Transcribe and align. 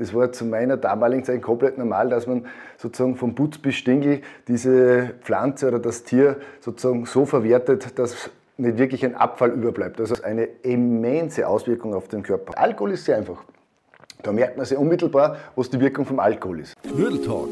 Das 0.00 0.14
war 0.14 0.32
zu 0.32 0.46
meiner 0.46 0.78
damaligen 0.78 1.24
Zeit 1.24 1.42
komplett 1.42 1.76
normal, 1.76 2.08
dass 2.08 2.26
man 2.26 2.46
sozusagen 2.78 3.16
vom 3.16 3.34
Putz 3.34 3.58
bis 3.58 3.74
Stingel 3.74 4.22
diese 4.48 5.10
Pflanze 5.20 5.68
oder 5.68 5.78
das 5.78 6.04
Tier 6.04 6.36
sozusagen 6.60 7.04
so 7.04 7.26
verwertet, 7.26 7.98
dass 7.98 8.30
nicht 8.56 8.78
wirklich 8.78 9.04
ein 9.04 9.14
Abfall 9.14 9.50
überbleibt. 9.50 10.00
Also 10.00 10.22
eine 10.22 10.44
immense 10.62 11.46
Auswirkung 11.46 11.92
auf 11.92 12.08
den 12.08 12.22
Körper. 12.22 12.56
Alkohol 12.56 12.92
ist 12.92 13.04
sehr 13.04 13.18
einfach. 13.18 13.44
Da 14.22 14.32
merkt 14.32 14.56
man 14.56 14.64
sehr 14.64 14.80
unmittelbar, 14.80 15.36
was 15.54 15.68
die 15.68 15.78
Wirkung 15.78 16.06
vom 16.06 16.18
Alkohol 16.18 16.60
ist. 16.60 16.74
Knödeltalk, 16.82 17.50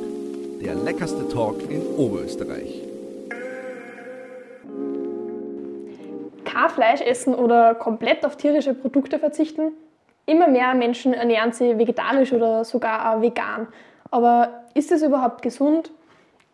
der 0.62 0.74
leckerste 0.74 1.28
Talk 1.28 1.70
in 1.70 1.82
Oberösterreich. 1.98 2.82
Kein 6.46 6.70
Fleisch 6.70 7.02
essen 7.02 7.34
oder 7.34 7.74
komplett 7.74 8.24
auf 8.24 8.36
tierische 8.36 8.72
Produkte 8.72 9.18
verzichten. 9.18 9.72
Immer 10.29 10.46
mehr 10.46 10.74
Menschen 10.74 11.14
ernähren 11.14 11.52
sich 11.52 11.79
vegetarisch 11.79 12.34
oder 12.34 12.62
sogar 12.62 13.22
vegan. 13.22 13.66
Aber 14.10 14.64
ist 14.74 14.92
es 14.92 15.02
überhaupt 15.02 15.41
gesund? 15.41 15.91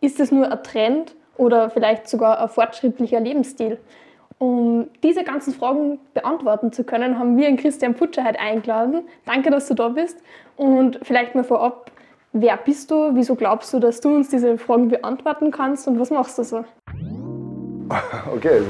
Ist 0.00 0.20
es 0.20 0.30
nur 0.30 0.48
ein 0.48 0.62
Trend 0.62 1.16
oder 1.36 1.70
vielleicht 1.70 2.08
sogar 2.08 2.40
ein 2.40 2.48
fortschrittlicher 2.48 3.18
Lebensstil? 3.18 3.78
Um 4.38 4.86
diese 5.02 5.24
ganzen 5.24 5.52
Fragen 5.52 5.98
beantworten 6.12 6.70
zu 6.70 6.84
können, 6.84 7.18
haben 7.18 7.36
wir 7.36 7.46
den 7.46 7.56
Christian 7.56 7.94
Putscher 7.94 8.22
heute 8.24 8.38
eingeladen. 8.38 9.08
Danke, 9.26 9.50
dass 9.50 9.66
du 9.66 9.74
da 9.74 9.88
bist. 9.88 10.22
Und 10.56 11.00
vielleicht 11.02 11.34
mal 11.34 11.42
vorab, 11.42 11.90
wer 12.32 12.56
bist 12.56 12.92
du? 12.92 13.16
Wieso 13.16 13.34
glaubst 13.34 13.74
du, 13.74 13.80
dass 13.80 14.00
du 14.00 14.14
uns 14.14 14.28
diese 14.28 14.56
Fragen 14.56 14.86
beantworten 14.86 15.50
kannst 15.50 15.88
und 15.88 15.98
was 15.98 16.10
machst 16.10 16.38
du 16.38 16.44
so? 16.44 16.64
Okay, 18.34 18.60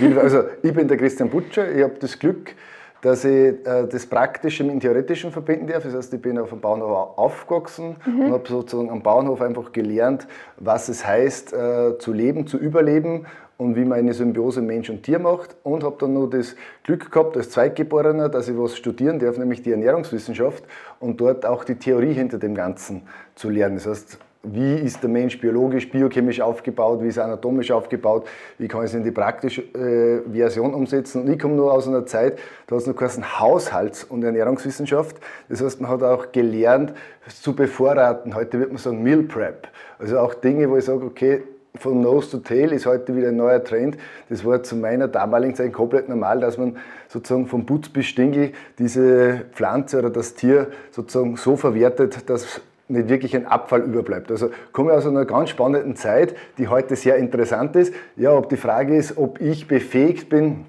also, 0.00 0.20
also 0.20 0.42
ich 0.62 0.72
bin 0.72 0.88
der 0.88 0.96
Christian 0.98 1.30
Putscher. 1.30 1.74
Ich 1.74 1.82
habe 1.82 1.94
das 1.98 2.18
Glück, 2.18 2.54
dass 3.02 3.24
ich 3.24 3.54
äh, 3.66 3.86
das 3.90 4.06
Praktische 4.06 4.64
mit 4.64 4.72
dem 4.74 4.80
Theoretischen 4.80 5.32
verbinden 5.32 5.66
darf. 5.66 5.82
Das 5.82 5.94
heißt, 5.94 6.14
ich 6.14 6.22
bin 6.22 6.38
auf 6.38 6.48
dem 6.48 6.60
Bauernhof 6.60 7.18
aufgewachsen 7.18 7.96
mhm. 8.06 8.20
und 8.20 8.32
habe 8.32 8.48
sozusagen 8.48 8.90
am 8.90 9.02
Bauernhof 9.02 9.42
einfach 9.42 9.72
gelernt, 9.72 10.26
was 10.56 10.88
es 10.88 11.06
heißt, 11.06 11.52
äh, 11.52 11.98
zu 11.98 12.12
leben, 12.12 12.46
zu 12.46 12.56
überleben 12.56 13.26
und 13.58 13.76
wie 13.76 13.84
man 13.84 13.98
eine 13.98 14.14
Symbiose 14.14 14.62
Mensch 14.62 14.88
und 14.88 15.02
Tier 15.02 15.18
macht 15.18 15.56
und 15.64 15.84
habe 15.84 15.96
dann 15.98 16.14
noch 16.14 16.28
das 16.28 16.54
Glück 16.84 17.10
gehabt 17.10 17.36
als 17.36 17.50
Zweitgeborener, 17.50 18.28
dass 18.28 18.48
ich 18.48 18.56
was 18.56 18.76
studieren 18.76 19.18
darf, 19.18 19.36
nämlich 19.36 19.62
die 19.62 19.72
Ernährungswissenschaft 19.72 20.64
und 21.00 21.20
dort 21.20 21.44
auch 21.44 21.64
die 21.64 21.74
Theorie 21.74 22.12
hinter 22.14 22.38
dem 22.38 22.54
Ganzen 22.54 23.02
zu 23.34 23.50
lernen. 23.50 23.76
Das 23.76 23.86
heißt, 23.86 24.18
wie 24.42 24.74
ist 24.74 25.02
der 25.02 25.10
Mensch 25.10 25.40
biologisch, 25.40 25.88
biochemisch 25.90 26.40
aufgebaut, 26.40 27.00
wie 27.02 27.08
ist 27.08 27.16
er 27.16 27.24
anatomisch 27.24 27.70
aufgebaut, 27.70 28.26
wie 28.58 28.66
kann 28.66 28.80
ich 28.80 28.86
es 28.86 28.94
in 28.94 29.04
die 29.04 29.12
praktische 29.12 29.62
äh, 29.62 30.20
Version 30.32 30.74
umsetzen. 30.74 31.22
Und 31.22 31.32
ich 31.32 31.38
komme 31.38 31.54
nur 31.54 31.72
aus 31.72 31.86
einer 31.86 32.06
Zeit, 32.06 32.38
da 32.66 32.74
hat 32.74 32.82
es 32.82 32.88
noch 32.88 32.96
geheißen 32.96 33.38
Haushalts- 33.38 34.04
und 34.04 34.24
Ernährungswissenschaft. 34.24 35.16
Das 35.48 35.62
heißt, 35.62 35.80
man 35.80 35.90
hat 35.90 36.02
auch 36.02 36.32
gelernt 36.32 36.92
zu 37.28 37.54
bevorraten. 37.54 38.34
Heute 38.34 38.58
wird 38.58 38.70
man 38.70 38.78
sagen 38.78 39.02
Meal 39.02 39.22
Prep. 39.22 39.68
Also 39.98 40.18
auch 40.18 40.34
Dinge, 40.34 40.68
wo 40.68 40.76
ich 40.76 40.84
sage, 40.84 41.04
okay, 41.04 41.42
von 41.76 42.00
Nose 42.00 42.30
to 42.32 42.38
Tail 42.38 42.72
ist 42.72 42.84
heute 42.84 43.16
wieder 43.16 43.28
ein 43.28 43.36
neuer 43.36 43.62
Trend. 43.62 43.96
Das 44.28 44.44
war 44.44 44.62
zu 44.62 44.76
meiner 44.76 45.08
damaligen 45.08 45.54
Zeit 45.54 45.72
komplett 45.72 46.08
normal, 46.08 46.40
dass 46.40 46.58
man 46.58 46.76
sozusagen 47.08 47.46
vom 47.46 47.64
Putz 47.64 47.88
bis 47.88 48.06
Stingel 48.06 48.52
diese 48.78 49.42
Pflanze 49.52 49.98
oder 49.98 50.10
das 50.10 50.34
Tier 50.34 50.66
sozusagen 50.90 51.36
so 51.36 51.56
verwertet, 51.56 52.28
dass 52.28 52.60
nicht 52.92 53.08
wirklich 53.08 53.34
ein 53.34 53.46
Abfall 53.46 53.82
überbleibt. 53.82 54.30
Also 54.30 54.50
komme 54.72 54.92
aus 54.92 55.06
einer 55.06 55.24
ganz 55.24 55.50
spannenden 55.50 55.96
Zeit, 55.96 56.34
die 56.58 56.68
heute 56.68 56.96
sehr 56.96 57.16
interessant 57.16 57.74
ist. 57.76 57.92
Ja, 58.16 58.32
ob 58.32 58.48
die 58.48 58.56
Frage 58.56 58.96
ist, 58.96 59.16
ob 59.16 59.40
ich 59.40 59.66
befähigt 59.66 60.28
bin, 60.28 60.66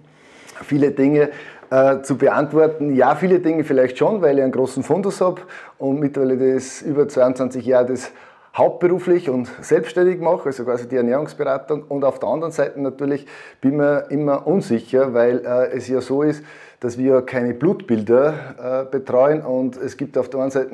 viele 0.64 0.92
Dinge 0.92 1.30
äh, 1.70 2.02
zu 2.02 2.18
beantworten. 2.18 2.96
Ja, 2.96 3.16
viele 3.16 3.40
Dinge 3.40 3.64
vielleicht 3.64 3.98
schon, 3.98 4.22
weil 4.22 4.38
ich 4.38 4.44
einen 4.44 4.52
großen 4.52 4.84
Fundus 4.84 5.22
habe 5.22 5.42
und 5.78 6.00
mittlerweile 6.00 6.54
das 6.56 6.82
über 6.82 7.08
22 7.08 7.66
Jahre 7.66 7.88
das 7.88 8.12
hauptberuflich 8.56 9.30
und 9.30 9.50
selbstständig 9.62 10.20
mache, 10.20 10.46
also 10.46 10.64
quasi 10.64 10.88
die 10.88 10.96
Ernährungsberatung. 10.96 11.84
Und 11.84 12.04
auf 12.06 12.20
der 12.20 12.30
anderen 12.30 12.52
Seite 12.52 12.80
natürlich 12.80 13.26
bin 13.62 13.78
mir 13.78 14.06
immer 14.12 14.46
unsicher, 14.46 15.14
weil 15.14 15.44
äh, 15.44 15.76
es 15.76 15.88
ja 15.88 16.02
so 16.02 16.22
ist, 16.22 16.44
dass 16.80 16.98
wir 16.98 17.22
keine 17.22 17.54
Blutbilder 17.54 18.84
äh, 18.84 18.92
betreuen 18.92 19.42
und 19.42 19.78
es 19.78 19.98
gibt 19.98 20.18
auf 20.18 20.30
der 20.30 20.42
einen 20.42 20.52
Seite 20.52 20.70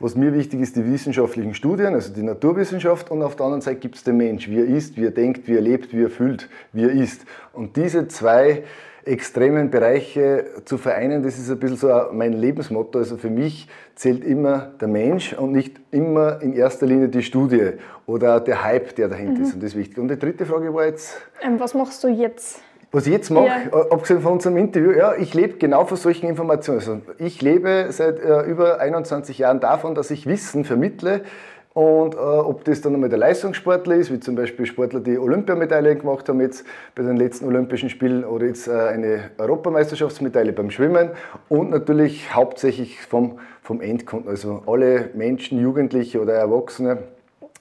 was 0.00 0.16
mir 0.16 0.34
wichtig 0.34 0.60
ist, 0.60 0.76
die 0.76 0.90
wissenschaftlichen 0.90 1.54
Studien, 1.54 1.94
also 1.94 2.12
die 2.12 2.22
Naturwissenschaft, 2.22 3.10
und 3.10 3.22
auf 3.22 3.36
der 3.36 3.44
anderen 3.44 3.60
Seite 3.60 3.78
gibt 3.78 3.96
es 3.96 4.02
den 4.02 4.16
Mensch, 4.16 4.48
wie 4.48 4.58
er 4.58 4.66
ist, 4.66 4.96
wie 4.96 5.04
er 5.04 5.10
denkt, 5.10 5.46
wie 5.46 5.54
er 5.54 5.60
lebt, 5.60 5.92
wie 5.92 6.02
er 6.02 6.10
fühlt, 6.10 6.48
wie 6.72 6.84
er 6.84 6.90
ist. 6.90 7.26
Und 7.52 7.76
diese 7.76 8.08
zwei 8.08 8.64
extremen 9.04 9.70
Bereiche 9.70 10.46
zu 10.64 10.78
vereinen, 10.78 11.22
das 11.22 11.38
ist 11.38 11.50
ein 11.50 11.58
bisschen 11.58 11.76
so 11.76 11.88
mein 12.12 12.32
Lebensmotto. 12.32 12.98
Also 12.98 13.16
für 13.16 13.30
mich 13.30 13.68
zählt 13.94 14.24
immer 14.24 14.72
der 14.80 14.88
Mensch 14.88 15.32
und 15.32 15.52
nicht 15.52 15.80
immer 15.90 16.40
in 16.42 16.54
erster 16.54 16.86
Linie 16.86 17.08
die 17.08 17.22
Studie 17.22 17.72
oder 18.06 18.40
der 18.40 18.64
Hype, 18.64 18.94
der 18.96 19.08
dahinter 19.08 19.40
mhm. 19.40 19.44
ist. 19.44 19.54
Und 19.54 19.62
das 19.62 19.70
ist 19.72 19.78
wichtig. 19.78 19.98
Und 19.98 20.08
die 20.08 20.18
dritte 20.18 20.46
Frage 20.46 20.72
war 20.72 20.86
jetzt. 20.86 21.20
Ähm, 21.42 21.58
was 21.58 21.74
machst 21.74 22.02
du 22.04 22.08
jetzt? 22.08 22.62
Was 22.92 23.06
ich 23.06 23.12
jetzt 23.12 23.30
mache, 23.30 23.46
ja. 23.46 23.56
Äh, 23.72 23.90
abgesehen 23.90 24.20
von 24.20 24.32
unserem 24.32 24.56
Interview, 24.56 24.90
ja, 24.90 25.14
ich 25.14 25.32
lebe 25.34 25.58
genau 25.58 25.84
von 25.84 25.96
solchen 25.96 26.28
Informationen. 26.28 26.78
Also 26.80 27.00
ich 27.18 27.40
lebe 27.40 27.86
seit 27.90 28.18
äh, 28.18 28.42
über 28.42 28.80
21 28.80 29.38
Jahren 29.38 29.60
davon, 29.60 29.94
dass 29.94 30.10
ich 30.10 30.26
Wissen 30.26 30.64
vermittle, 30.64 31.22
und 31.72 32.14
äh, 32.14 32.18
ob 32.18 32.64
das 32.64 32.80
dann 32.80 32.94
einmal 32.94 33.10
der 33.10 33.18
Leistungssportler 33.18 33.94
ist, 33.94 34.12
wie 34.12 34.18
zum 34.18 34.34
Beispiel 34.34 34.66
Sportler, 34.66 34.98
die 34.98 35.18
Olympiamedaillen 35.18 36.00
gemacht 36.00 36.28
haben 36.28 36.40
jetzt 36.40 36.66
bei 36.96 37.02
den 37.04 37.16
letzten 37.16 37.46
Olympischen 37.46 37.90
Spielen 37.90 38.24
oder 38.24 38.46
jetzt 38.46 38.66
äh, 38.66 38.72
eine 38.72 39.30
Europameisterschaftsmedaille 39.38 40.52
beim 40.52 40.72
Schwimmen 40.72 41.10
und 41.48 41.70
natürlich 41.70 42.34
hauptsächlich 42.34 43.00
vom, 43.00 43.38
vom 43.62 43.80
Endkunden, 43.80 44.28
also 44.28 44.64
alle 44.66 45.10
Menschen, 45.14 45.60
Jugendliche 45.60 46.20
oder 46.20 46.34
Erwachsene, 46.34 46.98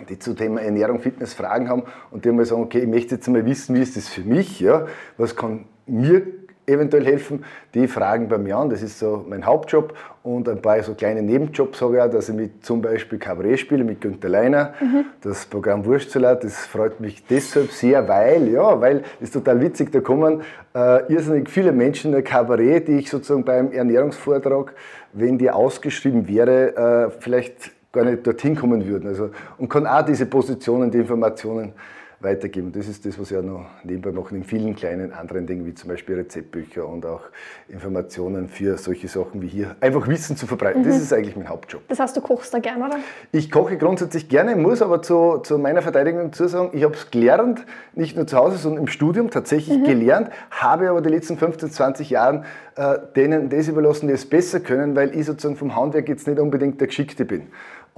die 0.07 0.17
zu 0.17 0.33
Thema 0.33 0.61
Ernährung, 0.61 0.99
Fitness 0.99 1.33
Fragen 1.33 1.69
haben 1.69 1.83
und 2.11 2.23
die 2.23 2.31
mal 2.31 2.45
sagen, 2.45 2.61
okay, 2.61 2.79
ich 2.79 2.87
möchte 2.87 3.15
jetzt 3.15 3.27
mal 3.27 3.45
wissen, 3.45 3.75
wie 3.75 3.81
ist 3.81 3.97
das 3.97 4.07
für 4.07 4.21
mich, 4.21 4.59
ja, 4.59 4.87
was 5.17 5.35
kann 5.35 5.65
mir 5.85 6.25
eventuell 6.69 7.05
helfen, 7.05 7.43
die 7.73 7.87
fragen 7.87 8.27
bei 8.27 8.37
mir 8.37 8.57
an. 8.57 8.69
Das 8.69 8.81
ist 8.81 8.99
so 8.99 9.25
mein 9.27 9.45
Hauptjob 9.45 9.93
und 10.23 10.47
ein 10.47 10.61
paar 10.61 10.81
so 10.83 10.93
kleine 10.93 11.21
Nebenjobs 11.21 11.81
habe 11.81 11.95
ich 11.95 12.01
auch, 12.01 12.09
dass 12.09 12.29
ich 12.29 12.35
mit 12.35 12.63
zum 12.65 12.81
Beispiel 12.81 13.17
Kabarett 13.17 13.59
spiele 13.59 13.83
mit 13.83 14.01
Günter 14.01 14.29
Leiner. 14.29 14.73
Mhm. 14.79 15.05
Das 15.21 15.45
Programm 15.45 15.85
Wurstsalat, 15.85 16.43
das 16.43 16.66
freut 16.66 16.99
mich 16.99 17.25
deshalb 17.25 17.71
sehr, 17.71 18.07
weil, 18.07 18.47
ja, 18.49 18.79
weil, 18.79 19.03
ist 19.19 19.33
total 19.33 19.59
witzig, 19.61 19.91
da 19.91 19.99
kommen 19.99 20.41
äh, 20.75 21.11
irrsinnig 21.11 21.49
viele 21.49 21.71
Menschen 21.71 22.07
in 22.07 22.13
der 22.13 22.23
Kabarett, 22.23 22.87
die 22.87 22.99
ich 22.99 23.09
sozusagen 23.09 23.43
beim 23.43 23.71
Ernährungsvortrag, 23.71 24.73
wenn 25.13 25.37
die 25.37 25.49
ausgeschrieben 25.49 26.27
wäre, 26.27 27.07
äh, 27.07 27.11
vielleicht 27.19 27.71
gar 27.91 28.05
nicht 28.05 28.25
dorthin 28.25 28.55
kommen 28.55 28.85
würden. 28.85 29.07
Also, 29.07 29.31
und 29.57 29.69
kann 29.69 29.88
auch 29.88 30.03
diese 30.03 30.25
Positionen, 30.25 30.91
die 30.91 31.00
Informationen 31.00 31.73
weitergeben. 32.22 32.72
Das 32.73 32.88
ist 32.88 33.05
das, 33.05 33.17
was 33.17 33.31
wir 33.31 33.41
noch 33.41 33.66
nebenbei 33.83 34.11
machen 34.11 34.35
in 34.35 34.44
vielen 34.44 34.75
kleinen 34.75 35.13
anderen 35.13 35.47
Dingen, 35.47 35.66
wie 35.66 35.73
zum 35.73 35.89
Beispiel 35.89 36.16
Rezeptbücher 36.16 36.85
und 36.85 37.05
auch 37.05 37.22
Informationen 37.69 38.49
für 38.49 38.78
solche 38.78 39.07
Sachen 39.07 39.41
wie 39.41 39.47
hier. 39.47 39.75
Einfach 39.79 40.05
Wissen 40.07 40.35
zu 40.35 40.45
verbreiten, 40.45 40.81
mhm. 40.81 40.88
das 40.88 40.97
ist 40.97 41.13
eigentlich 41.13 41.38
mein 41.38 41.47
Hauptjob. 41.47 41.81
Das 41.88 41.99
heißt, 41.99 42.17
du 42.17 42.22
kochst 42.22 42.53
da 42.53 42.59
gerne, 42.59 42.85
oder? 42.85 42.97
Ich 43.31 43.49
koche 43.49 43.78
grundsätzlich 43.78 44.28
gerne, 44.28 44.55
muss 44.57 44.81
aber 44.81 45.01
zu, 45.01 45.38
zu 45.39 45.57
meiner 45.57 45.81
Verteidigung 45.81 46.23
dazu 46.25 46.47
sagen, 46.47 46.72
ich 46.73 46.83
habe 46.83 46.94
es 46.94 47.09
gelernt, 47.09 47.66
nicht 47.94 48.17
nur 48.17 48.28
zu 48.28 48.38
Hause, 48.38 48.57
sondern 48.57 48.83
im 48.83 48.88
Studium 48.88 49.29
tatsächlich 49.29 49.78
mhm. 49.78 49.85
gelernt, 49.85 50.29
habe 50.51 50.89
aber 50.89 51.01
die 51.01 51.09
letzten 51.09 51.38
15, 51.38 51.72
20 51.72 52.09
Jahre 52.09 52.44
äh, 52.75 52.97
denen 53.16 53.49
das 53.49 53.67
überlassen, 53.67 54.07
die 54.07 54.13
es 54.13 54.25
besser 54.25 54.59
können, 54.59 54.95
weil 54.95 55.13
ich 55.13 55.25
sozusagen 55.25 55.55
vom 55.57 55.75
Handwerk 55.75 56.07
jetzt 56.07 56.28
nicht 56.28 56.39
unbedingt 56.39 56.79
der 56.79 56.88
Geschickte 56.88 57.25
bin. 57.25 57.47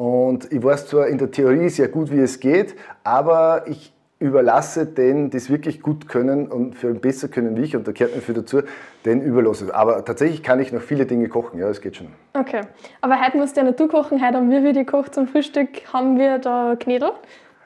Und 0.02 0.52
ich 0.52 0.64
weiß 0.64 0.88
zwar 0.88 1.06
in 1.10 1.20
der 1.20 1.30
Theorie 1.30 1.70
sehr 1.70 1.88
gut, 1.88 2.12
wie 2.12 2.22
es 2.22 2.40
geht, 2.40 2.74
aber 3.04 3.66
ich 3.68 3.94
überlasse 4.18 4.88
denen, 4.88 5.30
die 5.30 5.38
es 5.38 5.52
wirklich 5.52 5.80
gut 5.80 6.08
können 6.08 6.48
und 6.48 6.74
für 6.74 6.88
ein 6.88 7.00
besser 7.00 7.28
können 7.28 7.56
wie 7.56 7.62
ich, 7.62 7.76
und 7.76 7.88
da 7.88 7.92
gehört 7.92 8.16
mir 8.16 8.22
viel 8.24 8.34
dazu, 8.34 8.62
den 9.06 9.22
überlasse. 9.22 9.76
Aber 9.76 10.04
tatsächlich 10.04 10.42
kann 10.42 10.60
ich 10.60 10.74
noch 10.74 10.82
viele 10.82 11.06
Dinge 11.06 11.30
kochen, 11.30 11.60
ja, 11.60 11.70
es 11.70 11.82
geht 11.82 11.98
schon. 11.98 12.08
Okay, 12.34 12.62
aber 13.02 13.22
heute 13.24 13.38
musst 13.38 13.56
du 13.56 13.62
ja 13.62 13.68
nicht 13.68 13.80
du 13.80 13.88
kochen, 13.88 14.26
heute 14.26 14.38
haben 14.38 14.50
wir 14.50 14.64
wieder 14.64 14.84
gekocht 14.84 15.14
zum 15.14 15.28
Frühstück, 15.28 15.70
haben 15.94 16.18
wir 16.18 16.40
da 16.40 16.76
Knädel, 16.80 17.12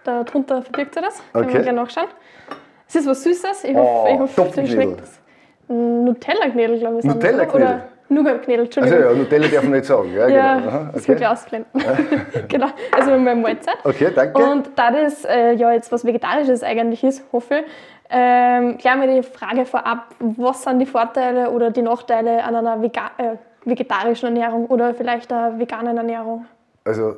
da 0.03 0.25
drunter 0.25 0.61
verbirgt 0.61 0.95
sich 0.95 1.03
das, 1.03 1.21
können 1.31 1.45
okay. 1.45 1.53
wir 1.59 1.63
gerne 1.63 1.83
nachschauen. 1.83 2.07
Es 2.85 2.95
ist 2.95 3.07
was 3.07 3.23
Süßes, 3.23 3.63
ich 3.63 3.75
hoffe, 3.75 4.09
oh, 4.11 4.25
ich 4.27 4.37
hoffe 4.37 4.67
schmeckt 4.67 4.99
es. 4.99 5.21
Nutella-Knädel, 5.69 6.79
glaube 6.79 6.99
ich. 6.99 7.05
Nutella-Knädel? 7.05 7.83
Nougat-Knädel, 8.07 8.65
Entschuldigung. 8.65 8.99
Also 8.99 9.09
ja, 9.09 9.17
Nutella 9.17 9.47
darf 9.47 9.63
man 9.63 9.71
nicht 9.71 9.85
sagen. 9.85 10.13
Ja, 10.13 10.27
ja 10.27 10.57
genau. 10.57 10.67
Aha, 10.67 10.89
das 10.93 11.07
wird 11.07 11.19
ja 11.21 11.31
ausblenden. 11.31 11.83
genau, 12.47 12.67
also 12.91 13.11
mit 13.11 13.21
meinem 13.21 13.41
Mahlzeit. 13.41 13.77
Okay, 13.83 14.11
danke. 14.13 14.43
Und 14.43 14.69
da 14.75 14.91
das 14.91 15.25
äh, 15.25 15.53
ja 15.53 15.71
jetzt 15.71 15.91
was 15.91 16.05
Vegetarisches 16.05 16.63
eigentlich 16.63 17.03
ist, 17.03 17.23
hoffe 17.31 17.55
ich, 17.55 17.65
ähm, 18.09 18.77
klären 18.77 19.01
wir 19.01 19.07
die 19.07 19.23
Frage 19.23 19.65
vorab, 19.65 20.09
was 20.19 20.63
sind 20.63 20.79
die 20.79 20.85
Vorteile 20.85 21.49
oder 21.49 21.71
die 21.71 21.81
Nachteile 21.81 22.43
an 22.43 22.55
einer 22.55 22.81
Vega 22.81 23.11
äh, 23.17 23.35
vegetarischen 23.65 24.27
Ernährung 24.27 24.67
oder 24.67 24.93
vielleicht 24.93 25.33
einer 25.33 25.57
veganen 25.57 25.97
Ernährung? 25.97 26.45
Also 26.83 27.15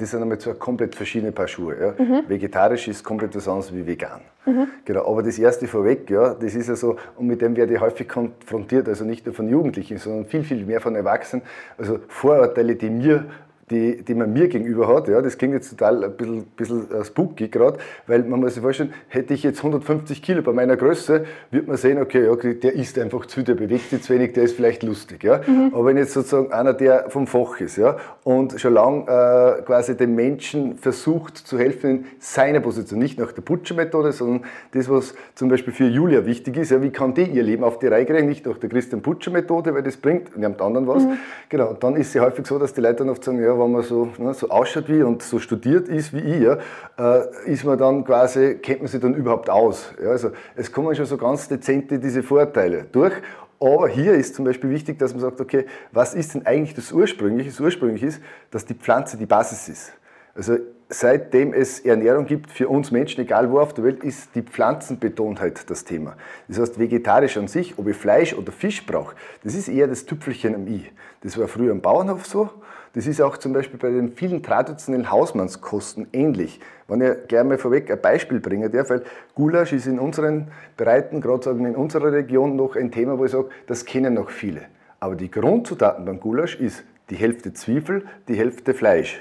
das 0.00 0.10
sind 0.10 0.22
einmal 0.22 0.38
zwei 0.38 0.54
komplett 0.54 0.94
verschiedene 0.94 1.32
Paar 1.32 1.48
Schuhe. 1.48 1.76
Ja. 1.80 2.04
Mhm. 2.04 2.28
Vegetarisch 2.28 2.88
ist 2.88 3.04
komplett 3.04 3.36
was 3.36 3.46
anderes 3.46 3.74
wie 3.74 3.86
vegan. 3.86 4.20
Mhm. 4.46 4.68
Genau, 4.84 5.06
aber 5.06 5.22
das 5.22 5.38
erste 5.38 5.66
vorweg, 5.66 6.08
ja, 6.10 6.34
das 6.34 6.54
ist 6.54 6.68
ja 6.68 6.76
so, 6.76 6.96
und 7.16 7.26
mit 7.26 7.42
dem 7.42 7.56
werde 7.56 7.74
ich 7.74 7.80
häufig 7.80 8.08
konfrontiert, 8.08 8.88
also 8.88 9.04
nicht 9.04 9.26
nur 9.26 9.34
von 9.34 9.48
Jugendlichen, 9.48 9.98
sondern 9.98 10.26
viel, 10.26 10.42
viel 10.42 10.64
mehr 10.64 10.80
von 10.80 10.96
Erwachsenen. 10.96 11.44
Also 11.76 12.00
Vorurteile, 12.08 12.76
die 12.76 12.88
mir 12.88 13.26
die, 13.70 14.02
die 14.02 14.14
man 14.14 14.32
mir 14.32 14.48
gegenüber 14.48 14.88
hat. 14.88 15.08
Ja, 15.08 15.22
das 15.22 15.38
klingt 15.38 15.54
jetzt 15.54 15.70
total 15.70 16.04
ein 16.04 16.16
bisschen, 16.16 16.44
bisschen 16.56 16.90
äh, 16.90 17.04
spooky 17.04 17.48
gerade, 17.48 17.78
weil 18.06 18.24
man 18.24 18.40
muss 18.40 18.54
sich 18.54 18.62
vorstellen, 18.62 18.92
hätte 19.08 19.32
ich 19.32 19.42
jetzt 19.42 19.58
150 19.58 20.22
Kilo 20.22 20.42
bei 20.42 20.52
meiner 20.52 20.76
Größe, 20.76 21.24
wird 21.50 21.68
man 21.68 21.76
sehen, 21.76 22.00
okay, 22.00 22.26
ja, 22.26 22.34
der 22.34 22.74
isst 22.74 22.98
einfach 22.98 23.26
zu, 23.26 23.42
der 23.42 23.54
bewegt 23.54 23.90
sich 23.90 24.02
zu 24.02 24.12
wenig, 24.12 24.32
der 24.32 24.44
ist 24.44 24.56
vielleicht 24.56 24.82
lustig. 24.82 25.22
Ja? 25.22 25.40
Mhm. 25.46 25.70
Aber 25.72 25.86
wenn 25.86 25.96
jetzt 25.96 26.12
sozusagen 26.12 26.52
einer, 26.52 26.74
der 26.74 27.10
vom 27.10 27.26
Fach 27.26 27.60
ist 27.60 27.76
ja, 27.76 27.96
und 28.24 28.60
schon 28.60 28.74
lange 28.74 29.02
äh, 29.02 29.62
quasi 29.62 29.96
den 29.96 30.14
Menschen 30.14 30.76
versucht 30.76 31.38
zu 31.38 31.58
helfen 31.58 31.90
in 31.90 32.04
seiner 32.18 32.60
Position, 32.60 32.98
nicht 32.98 33.18
nach 33.18 33.32
der 33.32 33.42
Putscher-Methode, 33.42 34.12
sondern 34.12 34.44
das, 34.72 34.90
was 34.90 35.14
zum 35.34 35.48
Beispiel 35.48 35.72
für 35.72 35.86
Julia 35.86 36.26
wichtig 36.26 36.56
ist, 36.56 36.70
ja, 36.70 36.82
wie 36.82 36.90
kann 36.90 37.14
die 37.14 37.22
ihr 37.22 37.42
Leben 37.42 37.62
auf 37.62 37.78
die 37.78 37.86
Reihe 37.86 38.04
kriegen, 38.04 38.28
nicht 38.28 38.46
nach 38.46 38.58
der 38.58 38.68
Christian 38.68 39.00
Putscher-Methode, 39.02 39.74
weil 39.74 39.82
das 39.82 39.96
bringt 39.96 40.36
niemand 40.36 40.60
anderen 40.60 40.86
was. 40.88 41.04
Mhm. 41.04 41.18
Genau, 41.48 41.68
und 41.68 41.82
dann 41.84 41.96
ist 41.96 42.14
es 42.14 42.20
häufig 42.20 42.46
so, 42.46 42.58
dass 42.58 42.74
die 42.74 42.80
Leute 42.80 42.96
dann 42.96 43.10
oft 43.10 43.22
sagen, 43.22 43.40
ja, 43.40 43.59
wenn 43.60 43.72
man 43.72 43.82
so, 43.82 44.08
ne, 44.18 44.34
so 44.34 44.48
ausschaut 44.48 44.88
wie 44.88 45.02
und 45.02 45.22
so 45.22 45.38
studiert 45.38 45.88
ist 45.88 46.12
wie 46.12 46.20
ich, 46.20 46.42
ja, 46.42 46.58
äh, 46.98 47.50
ist 47.52 47.64
man 47.64 47.78
dann 47.78 48.04
quasi, 48.04 48.56
kennt 48.56 48.80
man 48.80 48.88
sich 48.88 49.00
dann 49.00 49.14
überhaupt 49.14 49.48
aus. 49.50 49.92
Ja, 50.02 50.10
also 50.10 50.30
es 50.56 50.72
kommen 50.72 50.94
schon 50.94 51.06
so 51.06 51.16
ganz 51.16 51.48
dezente 51.48 51.98
diese 51.98 52.22
Vorteile 52.22 52.86
durch. 52.90 53.14
Aber 53.62 53.88
hier 53.88 54.14
ist 54.14 54.34
zum 54.34 54.46
Beispiel 54.46 54.70
wichtig, 54.70 54.98
dass 54.98 55.12
man 55.12 55.20
sagt, 55.20 55.40
okay, 55.40 55.66
was 55.92 56.14
ist 56.14 56.34
denn 56.34 56.46
eigentlich 56.46 56.74
das 56.74 56.92
Ursprüngliche? 56.92 57.50
Das 57.50 57.60
Ursprüngliche 57.60 58.06
ist, 58.06 58.22
dass 58.50 58.64
die 58.64 58.74
Pflanze 58.74 59.18
die 59.18 59.26
Basis 59.26 59.68
ist. 59.68 59.92
Also 60.34 60.56
seitdem 60.88 61.52
es 61.52 61.80
Ernährung 61.80 62.24
gibt 62.24 62.50
für 62.50 62.68
uns 62.68 62.90
Menschen, 62.90 63.20
egal 63.20 63.50
wo 63.50 63.60
auf 63.60 63.74
der 63.74 63.84
Welt, 63.84 64.02
ist 64.02 64.34
die 64.34 64.42
Pflanzenbetontheit 64.42 65.68
das 65.70 65.84
Thema. 65.84 66.16
Das 66.48 66.58
heißt, 66.58 66.78
vegetarisch 66.78 67.36
an 67.36 67.48
sich, 67.48 67.78
ob 67.78 67.86
ich 67.88 67.96
Fleisch 67.96 68.34
oder 68.34 68.50
Fisch 68.50 68.84
brauche, 68.86 69.14
das 69.44 69.54
ist 69.54 69.68
eher 69.68 69.86
das 69.86 70.06
Tüpfelchen 70.06 70.54
am 70.54 70.66
i. 70.66 70.86
Das 71.22 71.38
war 71.38 71.46
früher 71.46 71.72
am 71.72 71.80
Bauernhof 71.80 72.26
so. 72.26 72.50
Das 72.92 73.06
ist 73.06 73.20
auch 73.20 73.36
zum 73.36 73.52
Beispiel 73.52 73.78
bei 73.78 73.90
den 73.90 74.12
vielen 74.12 74.42
traditionellen 74.42 75.12
Hausmannskosten 75.12 76.08
ähnlich. 76.12 76.60
Wenn 76.88 77.00
ich 77.00 77.28
gleich 77.28 77.44
mal 77.44 77.56
vorweg 77.56 77.88
ein 77.90 78.00
Beispiel 78.00 78.40
bringen 78.40 78.70
darf, 78.72 78.90
weil 78.90 79.02
Gulasch 79.36 79.72
ist 79.72 79.86
in 79.86 80.00
unseren 80.00 80.48
Breiten, 80.76 81.20
gerade 81.20 81.50
in 81.50 81.76
unserer 81.76 82.12
Region, 82.12 82.56
noch 82.56 82.74
ein 82.74 82.90
Thema, 82.90 83.16
wo 83.16 83.24
ich 83.24 83.30
sage, 83.30 83.48
das 83.68 83.84
kennen 83.84 84.14
noch 84.14 84.30
viele. 84.30 84.62
Aber 84.98 85.14
die 85.14 85.30
Grundzutaten 85.30 86.04
beim 86.04 86.18
Gulasch 86.18 86.58
ist 86.58 86.82
die 87.10 87.14
Hälfte 87.14 87.52
Zwiebel, 87.52 88.06
die 88.26 88.34
Hälfte 88.34 88.74
Fleisch. 88.74 89.20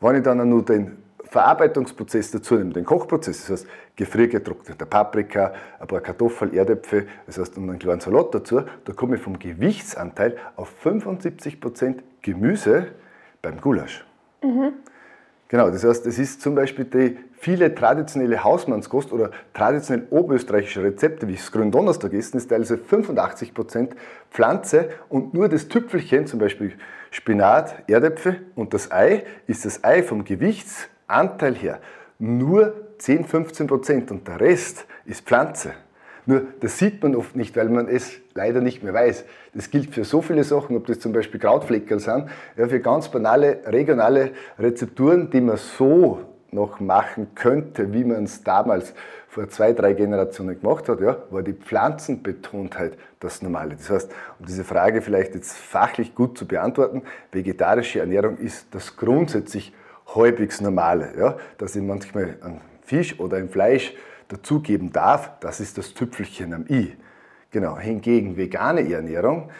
Wenn 0.00 0.16
ich 0.16 0.22
dann 0.22 0.46
nur 0.46 0.62
den 0.62 0.98
Verarbeitungsprozess 1.24 2.30
dazu 2.30 2.56
nehme, 2.56 2.72
den 2.72 2.84
Kochprozess, 2.84 3.46
das 3.46 3.50
heißt 3.50 3.66
gefriergetrocknete 3.96 4.84
Paprika, 4.84 5.54
ein 5.80 5.86
paar 5.86 6.00
Kartoffeln, 6.00 6.52
Erdäpfel, 6.52 7.08
das 7.26 7.38
heißt 7.38 7.56
und 7.56 7.68
einen 7.68 7.78
kleinen 7.78 8.00
Salat 8.00 8.34
dazu, 8.34 8.62
da 8.84 8.92
komme 8.92 9.16
ich 9.16 9.22
vom 9.22 9.38
Gewichtsanteil 9.38 10.36
auf 10.54 10.72
75% 10.84 11.96
Gemüse 12.22 12.88
beim 13.46 13.60
Gulasch. 13.60 14.04
Mhm. 14.42 14.72
Genau, 15.48 15.70
das 15.70 15.84
heißt, 15.84 16.04
es 16.06 16.18
ist 16.18 16.42
zum 16.42 16.56
Beispiel 16.56 16.84
die 16.86 17.16
viele 17.38 17.72
traditionelle 17.72 18.42
Hausmannskost 18.42 19.12
oder 19.12 19.30
traditionell 19.54 20.08
oberösterreichische 20.10 20.82
Rezepte, 20.82 21.28
wie 21.28 21.34
es 21.34 21.52
Gründonnerstag 21.52 22.12
ist, 22.12 22.34
ist 22.34 22.48
teilweise 22.48 22.74
85% 22.76 23.90
Pflanze 24.32 24.88
und 25.08 25.34
nur 25.34 25.48
das 25.48 25.68
Tüpfelchen, 25.68 26.26
zum 26.26 26.40
Beispiel 26.40 26.72
Spinat, 27.12 27.88
Erdäpfel 27.88 28.46
und 28.56 28.74
das 28.74 28.90
Ei, 28.90 29.22
ist 29.46 29.64
das 29.64 29.84
Ei 29.84 30.02
vom 30.02 30.24
Gewichtsanteil 30.24 31.54
her 31.54 31.80
nur 32.18 32.74
10, 32.98 33.26
15 33.26 33.66
Prozent 33.68 34.10
und 34.10 34.26
der 34.26 34.40
Rest 34.40 34.86
ist 35.04 35.24
Pflanze. 35.24 35.74
Nur 36.26 36.42
das 36.60 36.78
sieht 36.78 37.02
man 37.02 37.14
oft 37.14 37.36
nicht, 37.36 37.56
weil 37.56 37.68
man 37.68 37.88
es 37.88 38.12
leider 38.34 38.60
nicht 38.60 38.82
mehr 38.82 38.92
weiß. 38.92 39.24
Das 39.54 39.70
gilt 39.70 39.94
für 39.94 40.04
so 40.04 40.20
viele 40.20 40.44
Sachen, 40.44 40.76
ob 40.76 40.86
das 40.86 40.98
zum 40.98 41.12
Beispiel 41.12 41.40
Krautfleckerl 41.40 42.00
sind, 42.00 42.28
ja, 42.56 42.68
für 42.68 42.80
ganz 42.80 43.08
banale 43.08 43.60
regionale 43.66 44.32
Rezepturen, 44.58 45.30
die 45.30 45.40
man 45.40 45.56
so 45.56 46.20
noch 46.50 46.80
machen 46.80 47.28
könnte, 47.34 47.92
wie 47.92 48.04
man 48.04 48.24
es 48.24 48.42
damals 48.42 48.94
vor 49.28 49.48
zwei, 49.48 49.72
drei 49.72 49.92
Generationen 49.92 50.58
gemacht 50.58 50.88
hat, 50.88 51.00
ja, 51.00 51.18
war 51.30 51.42
die 51.42 51.52
Pflanzenbetontheit 51.52 52.96
das 53.20 53.42
Normale. 53.42 53.76
Das 53.76 53.90
heißt, 53.90 54.12
um 54.38 54.46
diese 54.46 54.64
Frage 54.64 55.02
vielleicht 55.02 55.34
jetzt 55.34 55.52
fachlich 55.52 56.14
gut 56.14 56.38
zu 56.38 56.46
beantworten, 56.46 57.02
vegetarische 57.32 58.00
Ernährung 58.00 58.38
ist 58.38 58.68
das 58.70 58.96
grundsätzlich 58.96 59.74
halbwegs 60.14 60.60
Normale. 60.60 61.10
Ja, 61.18 61.36
dass 61.58 61.76
ich 61.76 61.82
manchmal 61.82 62.36
einen 62.40 62.60
Fisch 62.82 63.20
oder 63.20 63.36
ein 63.36 63.48
Fleisch 63.48 63.94
dazugeben 64.28 64.92
darf, 64.92 65.38
das 65.40 65.60
ist 65.60 65.78
das 65.78 65.94
Tüpfelchen 65.94 66.52
am 66.52 66.66
i. 66.68 66.92
Genau, 67.50 67.78
hingegen 67.78 68.36
vegane 68.36 68.90
Ernährung 68.92 69.50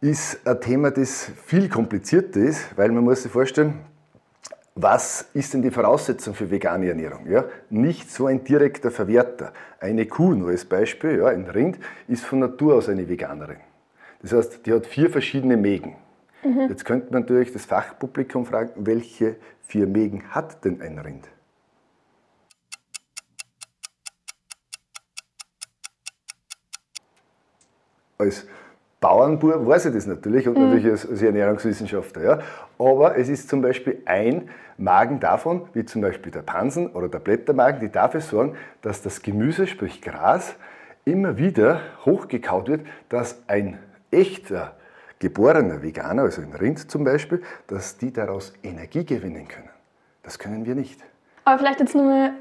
ist 0.00 0.46
ein 0.46 0.60
Thema, 0.60 0.90
das 0.90 1.30
viel 1.46 1.68
komplizierter 1.68 2.40
ist, 2.40 2.76
weil 2.76 2.90
man 2.90 3.04
muss 3.04 3.22
sich 3.22 3.32
vorstellen, 3.32 3.80
was 4.74 5.30
ist 5.32 5.54
denn 5.54 5.62
die 5.62 5.70
Voraussetzung 5.70 6.34
für 6.34 6.50
vegane 6.50 6.88
Ernährung? 6.88 7.26
Ja, 7.30 7.46
nicht 7.70 8.10
so 8.10 8.26
ein 8.26 8.44
direkter 8.44 8.90
Verwerter. 8.90 9.54
Eine 9.80 10.04
Kuh, 10.04 10.34
nur 10.34 10.50
als 10.50 10.66
Beispiel, 10.66 11.18
ja, 11.18 11.28
ein 11.28 11.46
Rind, 11.46 11.78
ist 12.08 12.24
von 12.24 12.40
Natur 12.40 12.74
aus 12.74 12.90
eine 12.90 13.08
Veganerin. 13.08 13.56
Das 14.20 14.32
heißt, 14.32 14.66
die 14.66 14.72
hat 14.72 14.86
vier 14.86 15.08
verschiedene 15.08 15.56
Mägen. 15.56 15.96
Mhm. 16.44 16.68
Jetzt 16.68 16.84
könnte 16.84 17.10
man 17.10 17.22
natürlich 17.22 17.52
das 17.52 17.64
Fachpublikum 17.64 18.44
fragen, 18.44 18.72
welche 18.76 19.36
vier 19.62 19.86
Mägen 19.86 20.24
hat 20.30 20.62
denn 20.64 20.82
ein 20.82 20.98
Rind? 20.98 21.26
Als 28.18 28.46
Bauernbub 29.00 29.66
weiß 29.66 29.86
ich 29.86 29.94
das 29.94 30.06
natürlich 30.06 30.48
und 30.48 30.56
mhm. 30.56 30.64
natürlich 30.64 30.86
als, 30.86 31.08
als 31.08 31.22
Ernährungswissenschaftler. 31.22 32.22
Ja. 32.22 32.38
Aber 32.78 33.16
es 33.16 33.28
ist 33.28 33.48
zum 33.48 33.60
Beispiel 33.62 34.02
ein 34.04 34.48
Magen 34.78 35.20
davon, 35.20 35.68
wie 35.74 35.84
zum 35.84 36.02
Beispiel 36.02 36.32
der 36.32 36.42
Pansen 36.42 36.88
oder 36.88 37.08
der 37.08 37.18
Blättermagen, 37.18 37.80
die 37.80 37.90
dafür 37.90 38.20
sorgen, 38.20 38.56
dass 38.82 39.02
das 39.02 39.22
Gemüse, 39.22 39.66
sprich 39.66 40.02
Gras, 40.02 40.54
immer 41.04 41.38
wieder 41.38 41.80
hochgekaut 42.04 42.68
wird, 42.68 42.86
dass 43.08 43.42
ein 43.46 43.78
echter 44.10 44.74
geborener 45.18 45.82
Veganer, 45.82 46.22
also 46.22 46.42
ein 46.42 46.52
Rind 46.52 46.90
zum 46.90 47.04
Beispiel, 47.04 47.42
dass 47.66 47.96
die 47.96 48.12
daraus 48.12 48.52
Energie 48.62 49.04
gewinnen 49.04 49.48
können. 49.48 49.70
Das 50.22 50.38
können 50.38 50.66
wir 50.66 50.74
nicht. 50.74 51.00
Aber 51.44 51.58
vielleicht 51.58 51.80
jetzt 51.80 51.94
nur 51.94 52.04
mal, 52.04 52.32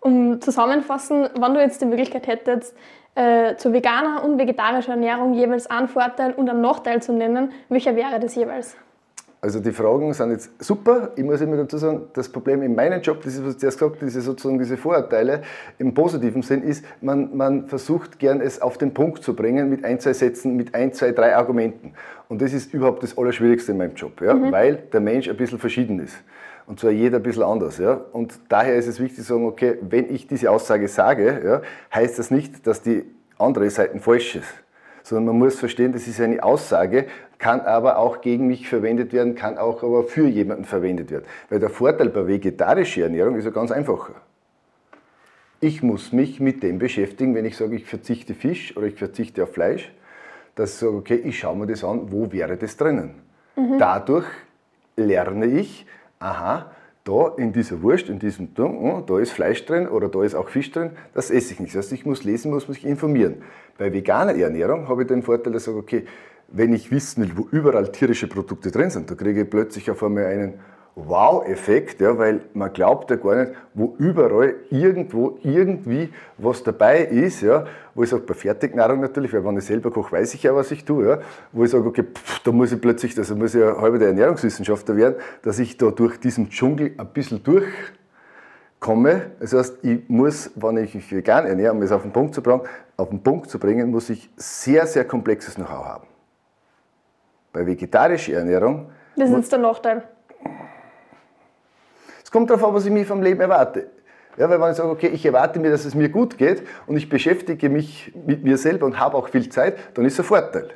um 0.00 0.40
zusammenfassen, 0.40 1.28
wenn 1.38 1.54
du 1.54 1.60
jetzt 1.60 1.80
die 1.80 1.86
Möglichkeit 1.86 2.26
hättest, 2.26 2.74
äh, 3.14 3.56
zur 3.56 3.72
veganer 3.72 4.24
und 4.24 4.38
vegetarischer 4.38 4.92
Ernährung 4.92 5.34
jeweils 5.34 5.66
einen 5.68 5.88
Vorteil 5.88 6.32
und 6.32 6.48
einen 6.48 6.60
Nachteil 6.60 7.02
zu 7.02 7.12
nennen, 7.12 7.52
welcher 7.68 7.96
wäre 7.96 8.20
das 8.20 8.34
jeweils? 8.34 8.76
Also 9.42 9.58
die 9.58 9.72
Fragen 9.72 10.12
sind 10.12 10.32
jetzt 10.32 10.62
super. 10.62 11.12
Ich 11.16 11.24
muss 11.24 11.40
immer 11.40 11.56
dazu 11.56 11.78
sagen, 11.78 12.02
das 12.12 12.28
Problem 12.28 12.62
in 12.62 12.74
meinem 12.74 13.00
Job, 13.00 13.22
das 13.22 13.34
ist, 13.34 13.46
was 13.46 13.56
du 13.56 13.66
erst 13.66 13.78
gesagt 13.78 13.94
hast, 13.94 14.02
diese, 14.02 14.20
sozusagen 14.20 14.58
diese 14.58 14.76
Vorurteile 14.76 15.42
im 15.78 15.94
positiven 15.94 16.42
Sinn 16.42 16.62
ist, 16.62 16.84
man, 17.00 17.34
man 17.34 17.66
versucht 17.66 18.18
gern 18.18 18.42
es 18.42 18.60
auf 18.60 18.76
den 18.76 18.92
Punkt 18.92 19.22
zu 19.22 19.34
bringen 19.34 19.70
mit 19.70 19.82
ein, 19.82 19.98
zwei 19.98 20.12
Sätzen, 20.12 20.56
mit 20.56 20.74
ein, 20.74 20.92
zwei, 20.92 21.12
drei 21.12 21.34
Argumenten. 21.34 21.94
Und 22.28 22.42
das 22.42 22.52
ist 22.52 22.74
überhaupt 22.74 23.02
das 23.02 23.16
Allerschwierigste 23.16 23.72
in 23.72 23.78
meinem 23.78 23.94
Job, 23.94 24.20
ja? 24.20 24.34
Mhm. 24.34 24.52
weil 24.52 24.76
der 24.92 25.00
Mensch 25.00 25.26
ein 25.28 25.36
bisschen 25.38 25.58
verschieden 25.58 26.00
ist. 26.00 26.16
Und 26.70 26.78
zwar 26.78 26.92
jeder 26.92 27.16
ein 27.16 27.24
bisschen 27.24 27.42
anders. 27.42 27.78
Ja? 27.78 28.00
Und 28.12 28.38
daher 28.48 28.76
ist 28.76 28.86
es 28.86 29.00
wichtig 29.00 29.24
zu 29.24 29.32
sagen, 29.32 29.44
okay, 29.44 29.76
wenn 29.80 30.08
ich 30.14 30.28
diese 30.28 30.52
Aussage 30.52 30.86
sage, 30.86 31.42
ja, 31.44 31.62
heißt 31.92 32.16
das 32.16 32.30
nicht, 32.30 32.64
dass 32.64 32.80
die 32.80 33.02
andere 33.38 33.68
Seite 33.70 33.98
falsch 33.98 34.36
ist. 34.36 34.54
Sondern 35.02 35.36
man 35.36 35.38
muss 35.38 35.58
verstehen, 35.58 35.90
das 35.90 36.06
ist 36.06 36.20
eine 36.20 36.44
Aussage, 36.44 37.06
kann 37.38 37.62
aber 37.62 37.98
auch 37.98 38.20
gegen 38.20 38.46
mich 38.46 38.68
verwendet 38.68 39.12
werden, 39.12 39.34
kann 39.34 39.58
auch 39.58 39.82
aber 39.82 40.04
für 40.04 40.28
jemanden 40.28 40.64
verwendet 40.64 41.10
werden. 41.10 41.24
Weil 41.48 41.58
der 41.58 41.70
Vorteil 41.70 42.08
bei 42.08 42.28
vegetarischer 42.28 43.02
Ernährung 43.02 43.34
ist 43.34 43.46
ja 43.46 43.50
ganz 43.50 43.72
einfacher. 43.72 44.14
Ich 45.58 45.82
muss 45.82 46.12
mich 46.12 46.38
mit 46.38 46.62
dem 46.62 46.78
beschäftigen, 46.78 47.34
wenn 47.34 47.46
ich 47.46 47.56
sage, 47.56 47.74
ich 47.74 47.86
verzichte 47.86 48.34
Fisch 48.34 48.76
oder 48.76 48.86
ich 48.86 48.94
verzichte 48.94 49.42
auf 49.42 49.52
Fleisch, 49.52 49.92
dass 50.54 50.74
ich 50.74 50.78
sage, 50.78 50.94
okay, 50.94 51.16
ich 51.16 51.36
schaue 51.36 51.56
mir 51.56 51.66
das 51.66 51.82
an, 51.82 52.12
wo 52.12 52.30
wäre 52.30 52.56
das 52.56 52.76
drinnen. 52.76 53.16
Mhm. 53.56 53.78
Dadurch 53.78 54.26
lerne 54.94 55.46
ich, 55.46 55.84
aha, 56.20 56.70
da 57.04 57.34
in 57.36 57.52
dieser 57.52 57.82
Wurst, 57.82 58.08
in 58.08 58.18
diesem 58.18 58.50
oh, 58.58 59.02
da 59.04 59.18
ist 59.18 59.32
Fleisch 59.32 59.64
drin 59.64 59.88
oder 59.88 60.08
da 60.08 60.22
ist 60.22 60.34
auch 60.34 60.48
Fisch 60.48 60.70
drin, 60.70 60.90
das 61.14 61.30
esse 61.30 61.54
ich 61.54 61.60
nicht. 61.60 61.74
Das 61.74 61.86
heißt, 61.86 61.92
ich 61.92 62.06
muss 62.06 62.24
lesen, 62.24 62.50
muss 62.50 62.68
mich 62.68 62.84
informieren. 62.86 63.42
Bei 63.78 63.92
veganer 63.92 64.36
Ernährung 64.36 64.86
habe 64.88 65.02
ich 65.02 65.08
den 65.08 65.22
Vorteil, 65.22 65.52
dass 65.52 65.62
ich 65.62 65.66
sage, 65.66 65.78
okay, 65.78 66.04
wenn 66.48 66.72
ich 66.72 66.90
wissen 66.90 67.22
will, 67.22 67.32
wo 67.36 67.48
überall 67.50 67.90
tierische 67.90 68.26
Produkte 68.26 68.70
drin 68.70 68.90
sind, 68.90 69.10
da 69.10 69.14
kriege 69.14 69.42
ich 69.42 69.50
plötzlich 69.50 69.90
auf 69.90 70.02
einmal 70.02 70.26
einen 70.26 70.60
Wow-Effekt, 70.96 72.00
ja, 72.00 72.18
weil 72.18 72.40
man 72.52 72.72
glaubt 72.72 73.10
ja 73.10 73.16
gar 73.16 73.36
nicht, 73.36 73.52
wo 73.74 73.94
überall 73.98 74.56
irgendwo 74.70 75.38
irgendwie 75.42 76.12
was 76.36 76.62
dabei 76.64 77.04
ist, 77.04 77.42
ja, 77.42 77.64
wo 77.94 78.02
ich 78.02 78.10
sage, 78.10 78.22
bei 78.22 78.34
Fertignahrung 78.34 79.00
natürlich, 79.00 79.32
weil 79.32 79.44
wenn 79.44 79.56
ich 79.56 79.64
selber 79.64 79.90
koche, 79.90 80.12
weiß 80.12 80.34
ich 80.34 80.42
ja, 80.42 80.54
was 80.54 80.70
ich 80.72 80.84
tue, 80.84 81.06
ja, 81.06 81.18
wo 81.52 81.64
ich 81.64 81.70
sage, 81.70 81.86
okay, 81.86 82.02
pff, 82.02 82.40
da 82.40 82.50
muss 82.50 82.72
ich 82.72 82.80
plötzlich, 82.80 83.16
also 83.16 83.36
muss 83.36 83.54
ich 83.54 83.60
ja 83.60 83.80
halber 83.80 83.98
der 83.98 84.08
Ernährungswissenschaftler 84.08 84.96
werden, 84.96 85.14
dass 85.42 85.58
ich 85.60 85.76
da 85.76 85.90
durch 85.90 86.18
diesen 86.18 86.50
Dschungel 86.50 86.92
ein 86.98 87.06
bisschen 87.06 87.40
durchkomme. 87.42 89.30
Das 89.38 89.52
heißt, 89.52 89.84
ich 89.84 90.08
muss, 90.08 90.50
wenn 90.56 90.76
ich 90.78 90.94
mich 90.94 91.10
vegan 91.14 91.46
ernähre, 91.46 91.72
um 91.72 91.82
es 91.82 91.92
auf 91.92 92.02
den 92.02 92.12
Punkt 92.12 92.34
zu 92.34 92.42
bringen, 92.42 92.62
auf 92.96 93.10
den 93.10 93.22
Punkt 93.22 93.48
zu 93.48 93.60
bringen, 93.60 93.90
muss 93.90 94.10
ich 94.10 94.28
sehr, 94.36 94.86
sehr 94.86 95.04
komplexes 95.04 95.54
Know-how 95.54 95.84
haben. 95.84 96.06
Bei 97.52 97.64
vegetarischer 97.64 98.34
Ernährung. 98.34 98.90
Das 99.16 99.30
ist 99.30 99.36
jetzt 99.36 99.52
der 99.52 99.60
Nachteil 99.60 100.02
Es 102.30 102.32
kommt 102.32 102.48
darauf 102.48 102.62
an, 102.62 102.74
was 102.74 102.86
ich 102.86 102.92
mir 102.92 103.04
vom 103.04 103.22
Leben 103.22 103.40
erwarte. 103.40 103.88
Ja, 104.36 104.48
weil 104.48 104.60
wenn 104.60 104.70
ich 104.70 104.76
sage, 104.76 104.88
okay, 104.88 105.08
ich 105.08 105.26
erwarte 105.26 105.58
mir, 105.58 105.68
dass 105.68 105.84
es 105.84 105.96
mir 105.96 106.08
gut 106.10 106.38
geht 106.38 106.62
und 106.86 106.96
ich 106.96 107.08
beschäftige 107.08 107.68
mich 107.68 108.12
mit 108.24 108.44
mir 108.44 108.56
selber 108.56 108.86
und 108.86 109.00
habe 109.00 109.16
auch 109.16 109.28
viel 109.30 109.48
Zeit, 109.48 109.76
dann 109.94 110.04
ist 110.04 110.12
es 110.12 110.20
ein 110.20 110.26
Vorteil. 110.26 110.70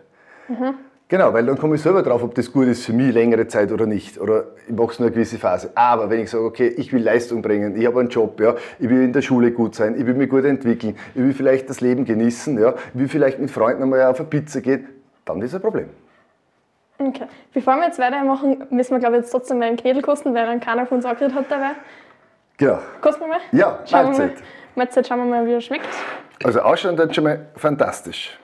Mhm. 0.49 0.75
Genau, 1.07 1.33
weil 1.33 1.47
dann 1.47 1.57
komme 1.57 1.77
ich 1.77 1.83
selber 1.83 2.03
drauf, 2.03 2.25
ob 2.25 2.35
das 2.35 2.51
gut 2.51 2.67
ist 2.67 2.85
für 2.85 2.93
mich 2.93 3.15
längere 3.15 3.47
Zeit 3.47 3.71
oder 3.71 3.87
nicht. 3.87 4.21
Oder 4.21 4.47
ich 4.67 4.75
mache 4.75 4.91
es 4.95 4.99
nur 4.99 5.07
eine 5.07 5.15
gewisse 5.15 5.39
Phase. 5.39 5.71
Aber 5.77 6.11
wenn 6.11 6.19
ich 6.19 6.31
sage, 6.31 6.43
okay, 6.43 6.67
ich 6.67 6.93
will 6.93 7.05
Leistung 7.05 7.41
bringen, 7.41 7.81
ich 7.81 7.87
habe 7.87 8.01
einen 8.01 8.09
Job, 8.09 8.41
ja, 8.41 8.57
ich 8.81 8.91
will 8.91 9.05
in 9.05 9.13
der 9.13 9.23
Schule 9.23 9.53
gut 9.53 9.77
sein, 9.77 9.95
ich 9.97 10.05
will 10.05 10.15
mich 10.15 10.31
gut 10.31 10.45
entwickeln, 10.45 10.97
ich 11.15 11.23
will 11.23 11.35
vielleicht 11.35 11.71
das 11.71 11.81
Leben 11.81 12.05
genießen, 12.05 12.59
ja, 12.59 12.75
ich 12.93 12.99
will 12.99 13.09
vielleicht 13.09 13.39
mit 13.39 13.53
Freunden 13.53 13.85
einmal 13.85 14.03
auf 14.07 14.19
eine 14.19 14.29
Pizza 14.29 14.61
gehen, 14.61 14.89
dann 15.25 15.41
ist 15.41 15.55
ein 15.55 15.61
Problem. 15.61 15.87
Okay. 16.99 17.27
Bevor 17.53 17.77
wir 17.77 17.87
jetzt 17.87 17.99
weitermachen, 17.99 18.65
müssen 18.71 18.93
wir, 18.93 19.01
glaube 19.01 19.17
ich, 19.17 19.23
jetzt 19.23 19.31
trotzdem 19.31 19.59
mal 19.59 19.67
einen 19.67 19.77
Knädel 19.77 20.03
kosten, 20.03 20.35
weil 20.35 20.47
dann 20.47 20.61
keiner 20.61 20.87
von 20.87 20.99
uns 20.99 21.05
angeredet 21.05 21.35
hat 21.35 21.51
dabei. 21.51 21.71
Genau. 22.57 22.79
Kosten 23.01 23.23
wir 23.23 23.29
mal? 23.29 23.41
Ja, 23.53 23.81
Schauen 23.85 24.07
Mahlzeit. 24.07 24.31
Wir 24.31 24.37
mal, 24.37 24.43
Mahlzeit, 24.77 25.07
schauen 25.07 25.19
wir 25.19 25.25
mal, 25.25 25.47
wie 25.47 25.53
er 25.53 25.61
schmeckt. 25.61 25.89
Also 26.45 26.61
ausschauen 26.61 26.97
dann 26.97 27.13
schon 27.13 27.25
mal 27.25 27.47
fantastisch. 27.57 28.39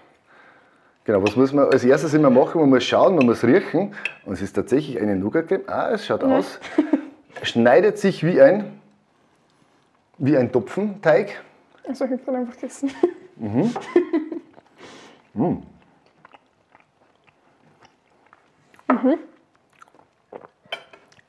Genau, 1.05 1.23
was 1.23 1.37
muss 1.37 1.53
man 1.53 1.71
als 1.71 1.85
erstes 1.85 2.13
immer 2.15 2.31
machen? 2.31 2.61
Man 2.61 2.71
muss 2.71 2.85
schauen, 2.85 3.15
man 3.15 3.27
muss 3.27 3.45
riechen. 3.45 3.95
Und 4.25 4.35
es 4.35 4.43
ist 4.43 4.53
tatsächlich 4.53 5.01
eine 5.01 5.17
Nougat-Creme. 5.17 5.63
Ah, 5.67 5.91
es 5.91 6.07
schaut 6.07 6.25
aus. 6.25 6.59
Schneidet 7.43 7.99
sich 7.99 8.25
wie 8.25 8.41
ein, 8.41 8.81
wie 10.19 10.37
ein 10.37 10.53
Topfenteig. 10.53 11.41
Also 11.89 12.05
ich 12.05 12.11
habe 12.11 12.23
dann 12.27 12.37
einfach 12.37 12.55
gegessen. 12.55 12.91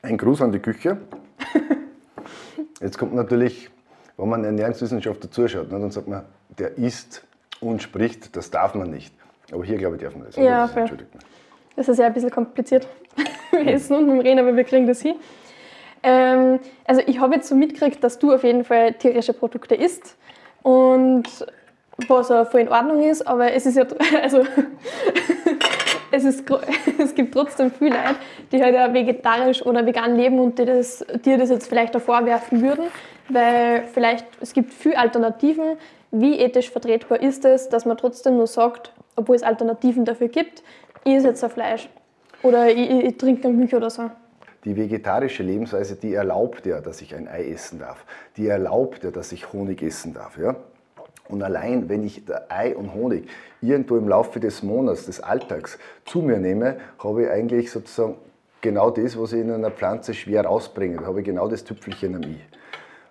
Ein 0.02 0.16
Gruß 0.18 0.42
an 0.42 0.52
die 0.52 0.58
Küche. 0.58 0.98
Jetzt 2.80 2.98
kommt 2.98 3.14
natürlich, 3.14 3.70
wenn 4.16 4.28
man 4.28 4.44
Ernährungswissenschaftler 4.44 5.30
zuschaut, 5.30 5.70
ne, 5.70 5.78
dann 5.78 5.90
sagt 5.90 6.08
man, 6.08 6.24
der 6.58 6.76
isst 6.76 7.24
und 7.60 7.80
spricht, 7.80 8.34
das 8.36 8.50
darf 8.50 8.74
man 8.74 8.90
nicht. 8.90 9.14
Aber 9.52 9.64
hier, 9.64 9.78
glaube 9.78 9.96
ich, 9.96 10.02
darf 10.02 10.16
man 10.16 10.26
das. 10.26 10.36
Ja, 10.36 10.66
das 10.66 10.90
mich. 10.90 11.00
Das 11.76 11.88
ist 11.88 11.98
ja 11.98 12.06
ein 12.06 12.12
bisschen 12.12 12.30
kompliziert. 12.30 12.88
Wir 13.52 13.74
essen 13.74 13.96
und 13.96 14.12
wir 14.12 14.24
reden, 14.24 14.40
aber 14.40 14.56
wir 14.56 14.64
kriegen 14.64 14.86
das 14.86 15.02
hin. 15.02 15.14
Ähm, 16.02 16.58
also 16.86 17.02
ich 17.06 17.20
habe 17.20 17.34
jetzt 17.34 17.48
so 17.48 17.54
mitgekriegt, 17.54 18.02
dass 18.02 18.18
du 18.18 18.32
auf 18.32 18.44
jeden 18.44 18.64
Fall 18.64 18.94
tierische 18.94 19.34
Produkte 19.34 19.74
isst. 19.74 20.16
Und 20.62 21.46
was 22.08 22.30
auch 22.30 22.50
voll 22.50 22.60
in 22.62 22.68
Ordnung 22.68 23.02
ist, 23.02 23.26
aber 23.26 23.52
es 23.52 23.66
ist 23.66 23.76
ja, 23.76 23.84
also 24.22 24.44
es, 26.10 26.24
ist, 26.24 26.44
es 26.98 27.14
gibt 27.14 27.34
trotzdem 27.34 27.70
viele 27.70 27.90
Leute, 27.90 28.16
die 28.52 28.62
halt 28.62 28.74
ja 28.74 28.92
vegetarisch 28.92 29.64
oder 29.64 29.84
vegan 29.84 30.16
leben 30.16 30.38
und 30.38 30.58
die 30.58 30.64
das, 30.64 31.04
dir 31.24 31.38
das 31.38 31.50
jetzt 31.50 31.68
vielleicht 31.68 31.96
auch 31.96 32.00
vorwerfen 32.00 32.62
würden, 32.62 32.86
weil 33.28 33.84
vielleicht 33.92 34.26
es 34.40 34.52
gibt 34.52 34.72
viele 34.72 34.98
Alternativen. 34.98 35.76
Wie 36.10 36.38
ethisch 36.38 36.70
vertretbar 36.70 37.22
ist 37.22 37.46
es, 37.46 37.70
dass 37.70 37.86
man 37.86 37.96
trotzdem 37.96 38.36
nur 38.36 38.46
sagt, 38.46 38.92
obwohl 39.16 39.34
es 39.34 39.42
Alternativen 39.42 40.04
dafür 40.04 40.28
gibt, 40.28 40.62
ich 41.04 41.14
esse 41.14 41.28
jetzt 41.28 41.42
ein 41.42 41.50
Fleisch 41.50 41.88
oder 42.42 42.70
ich, 42.70 42.90
ich, 42.90 43.04
ich 43.04 43.16
trinke 43.16 43.48
eine 43.48 43.56
Milch 43.56 43.74
oder 43.74 43.88
so. 43.88 44.10
Die 44.64 44.76
vegetarische 44.76 45.42
Lebensweise, 45.42 45.96
die 45.96 46.14
erlaubt 46.14 46.66
ja, 46.66 46.80
dass 46.80 47.00
ich 47.00 47.14
ein 47.14 47.26
Ei 47.26 47.50
essen 47.50 47.80
darf. 47.80 48.04
Die 48.36 48.46
erlaubt 48.46 49.02
ja, 49.02 49.10
dass 49.10 49.32
ich 49.32 49.52
Honig 49.52 49.82
essen 49.82 50.14
darf. 50.14 50.38
Ja? 50.38 50.54
Und 51.28 51.42
allein, 51.42 51.88
wenn 51.88 52.04
ich 52.04 52.22
Ei 52.48 52.76
und 52.76 52.94
Honig 52.94 53.28
irgendwo 53.60 53.96
im 53.96 54.08
Laufe 54.08 54.40
des 54.40 54.62
Monats, 54.62 55.06
des 55.06 55.20
Alltags 55.20 55.78
zu 56.04 56.20
mir 56.20 56.38
nehme, 56.38 56.78
habe 57.02 57.24
ich 57.24 57.30
eigentlich 57.30 57.70
sozusagen 57.70 58.16
genau 58.60 58.90
das, 58.90 59.18
was 59.18 59.32
ich 59.32 59.40
in 59.40 59.50
einer 59.50 59.70
Pflanze 59.70 60.14
schwer 60.14 60.44
rausbringe. 60.44 60.98
Da 60.98 61.06
habe 61.06 61.20
ich 61.20 61.26
genau 61.26 61.48
das 61.48 61.64
Tüpfelchen 61.64 62.16
am 62.16 62.22
I. 62.22 62.40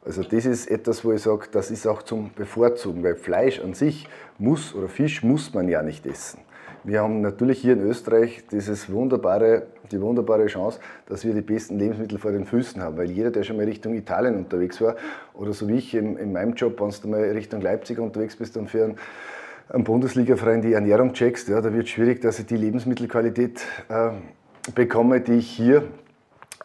Also 0.03 0.23
das 0.23 0.45
ist 0.45 0.69
etwas, 0.69 1.05
wo 1.05 1.11
ich 1.11 1.21
sage, 1.21 1.47
das 1.51 1.69
ist 1.69 1.85
auch 1.85 2.01
zum 2.01 2.31
Bevorzugen, 2.33 3.03
weil 3.03 3.15
Fleisch 3.15 3.59
an 3.59 3.73
sich 3.73 4.07
muss 4.39 4.73
oder 4.73 4.87
Fisch 4.87 5.21
muss 5.23 5.53
man 5.53 5.69
ja 5.69 5.83
nicht 5.83 6.05
essen. 6.07 6.39
Wir 6.83 7.01
haben 7.01 7.21
natürlich 7.21 7.59
hier 7.61 7.73
in 7.73 7.81
Österreich 7.81 8.43
dieses 8.51 8.91
wunderbare, 8.91 9.67
die 9.91 10.01
wunderbare 10.01 10.47
Chance, 10.47 10.79
dass 11.05 11.23
wir 11.23 11.33
die 11.35 11.41
besten 11.41 11.77
Lebensmittel 11.77 12.17
vor 12.17 12.31
den 12.31 12.45
Füßen 12.45 12.81
haben, 12.81 12.97
weil 12.97 13.11
jeder, 13.11 13.29
der 13.29 13.43
schon 13.43 13.57
mal 13.57 13.65
Richtung 13.65 13.93
Italien 13.93 14.35
unterwegs 14.35 14.81
war 14.81 14.95
oder 15.35 15.53
so 15.53 15.67
wie 15.67 15.77
ich 15.77 15.93
in, 15.93 16.17
in 16.17 16.31
meinem 16.31 16.55
Job, 16.55 16.81
wenn 16.81 16.89
du 16.89 17.07
mal 17.07 17.21
Richtung 17.21 17.61
Leipzig 17.61 17.99
unterwegs 17.99 18.35
bist 18.35 18.57
und 18.57 18.67
für 18.67 18.83
einen, 18.85 18.97
einen 19.69 19.83
Bundesliga-Verein 19.83 20.63
die 20.63 20.73
Ernährung 20.73 21.13
checkst, 21.13 21.49
ja, 21.49 21.61
da 21.61 21.71
wird 21.71 21.83
es 21.83 21.89
schwierig, 21.91 22.19
dass 22.21 22.39
ich 22.39 22.47
die 22.47 22.57
Lebensmittelqualität 22.57 23.61
äh, 23.89 24.09
bekomme, 24.73 25.21
die 25.21 25.33
ich 25.33 25.51
hier 25.51 25.83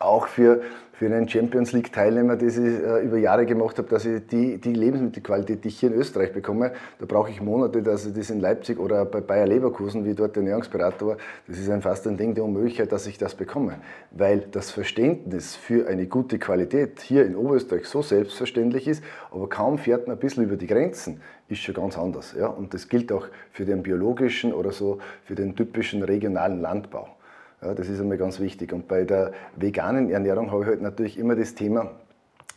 auch 0.00 0.28
für, 0.28 0.62
für 0.98 1.06
einen 1.06 1.28
Champions 1.28 1.72
League-Teilnehmer, 1.72 2.36
das 2.36 2.56
ich 2.56 2.64
äh, 2.64 3.04
über 3.04 3.18
Jahre 3.18 3.44
gemacht 3.44 3.76
habe, 3.76 3.88
dass 3.88 4.06
ich 4.06 4.26
die, 4.28 4.58
die 4.58 4.72
Lebensmittelqualität, 4.72 5.62
die 5.62 5.68
ich 5.68 5.78
hier 5.78 5.92
in 5.92 5.98
Österreich 5.98 6.32
bekomme, 6.32 6.72
da 6.98 7.04
brauche 7.06 7.30
ich 7.30 7.42
Monate, 7.42 7.82
dass 7.82 8.06
ich 8.06 8.14
das 8.14 8.30
in 8.30 8.40
Leipzig 8.40 8.78
oder 8.78 9.04
bei 9.04 9.20
Bayer 9.20 9.46
Leverkusen, 9.46 10.06
wie 10.06 10.14
dort 10.14 10.36
der 10.36 10.42
Ernährungsberater 10.42 11.06
war, 11.06 11.16
das 11.46 11.58
ist 11.58 11.68
ein 11.68 11.82
fast 11.82 12.06
ein 12.06 12.16
Ding 12.16 12.34
der 12.34 12.44
Unmöglichkeit, 12.44 12.90
dass 12.92 13.06
ich 13.06 13.18
das 13.18 13.34
bekomme. 13.34 13.76
Weil 14.10 14.40
das 14.50 14.70
Verständnis 14.70 15.54
für 15.54 15.86
eine 15.86 16.06
gute 16.06 16.38
Qualität 16.38 17.00
hier 17.00 17.26
in 17.26 17.36
Oberösterreich 17.36 17.84
so 17.84 18.00
selbstverständlich 18.00 18.88
ist, 18.88 19.04
aber 19.30 19.48
kaum 19.50 19.76
fährt 19.76 20.06
man 20.06 20.16
ein 20.16 20.20
bisschen 20.20 20.44
über 20.44 20.56
die 20.56 20.66
Grenzen, 20.66 21.20
ist 21.48 21.60
schon 21.60 21.74
ganz 21.74 21.98
anders. 21.98 22.34
Ja? 22.38 22.46
Und 22.46 22.72
das 22.72 22.88
gilt 22.88 23.12
auch 23.12 23.26
für 23.52 23.66
den 23.66 23.82
biologischen 23.82 24.54
oder 24.54 24.72
so, 24.72 24.98
für 25.24 25.34
den 25.34 25.54
typischen 25.54 26.02
regionalen 26.02 26.62
Landbau. 26.62 27.15
Ja, 27.62 27.74
das 27.74 27.88
ist 27.88 28.00
einmal 28.00 28.18
ganz 28.18 28.38
wichtig. 28.40 28.72
Und 28.72 28.88
bei 28.88 29.04
der 29.04 29.32
veganen 29.56 30.10
Ernährung 30.10 30.50
habe 30.50 30.62
ich 30.62 30.68
halt 30.68 30.82
natürlich 30.82 31.18
immer 31.18 31.36
das 31.36 31.54
Thema, 31.54 31.92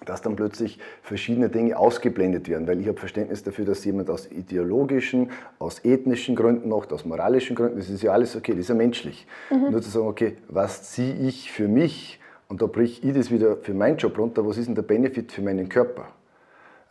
dass 0.05 0.21
dann 0.21 0.35
plötzlich 0.35 0.79
verschiedene 1.01 1.49
Dinge 1.49 1.77
ausgeblendet 1.77 2.47
werden, 2.47 2.67
weil 2.67 2.79
ich 2.79 2.87
habe 2.87 2.97
Verständnis 2.97 3.43
dafür, 3.43 3.65
dass 3.65 3.83
jemand 3.83 4.09
aus 4.09 4.31
ideologischen, 4.31 5.31
aus 5.59 5.79
ethnischen 5.79 6.35
Gründen 6.35 6.69
macht, 6.69 6.93
aus 6.93 7.05
moralischen 7.05 7.55
Gründen, 7.55 7.77
das 7.77 7.89
ist 7.89 8.01
ja 8.01 8.11
alles 8.13 8.35
okay, 8.35 8.53
das 8.53 8.61
ist 8.61 8.69
ja 8.69 8.75
menschlich. 8.75 9.27
Nur 9.49 9.81
zu 9.81 9.89
sagen, 9.89 10.07
okay, 10.07 10.37
was 10.47 10.91
ziehe 10.91 11.15
ich 11.15 11.51
für 11.51 11.67
mich 11.67 12.19
und 12.47 12.61
da 12.61 12.67
brich 12.67 13.03
ich 13.03 13.13
das 13.13 13.29
wieder 13.29 13.57
für 13.57 13.73
meinen 13.73 13.97
Job 13.97 14.17
runter, 14.17 14.45
was 14.45 14.57
ist 14.57 14.67
denn 14.67 14.75
der 14.75 14.83
Benefit 14.83 15.31
für 15.31 15.41
meinen 15.41 15.67
Körper? 15.67 16.07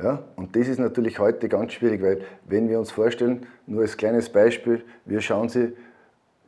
Ja, 0.01 0.23
und 0.37 0.55
das 0.55 0.69
ist 0.69 0.79
natürlich 0.79 1.19
heute 1.19 1.49
ganz 1.49 1.73
schwierig, 1.73 2.03
weil 2.03 2.21
wenn 2.47 2.69
wir 2.69 2.79
uns 2.79 2.93
vorstellen, 2.93 3.47
nur 3.67 3.83
als 3.83 3.97
kleines 3.97 4.29
Beispiel, 4.29 4.83
wir 5.05 5.21
schauen 5.21 5.49
Sie 5.49 5.73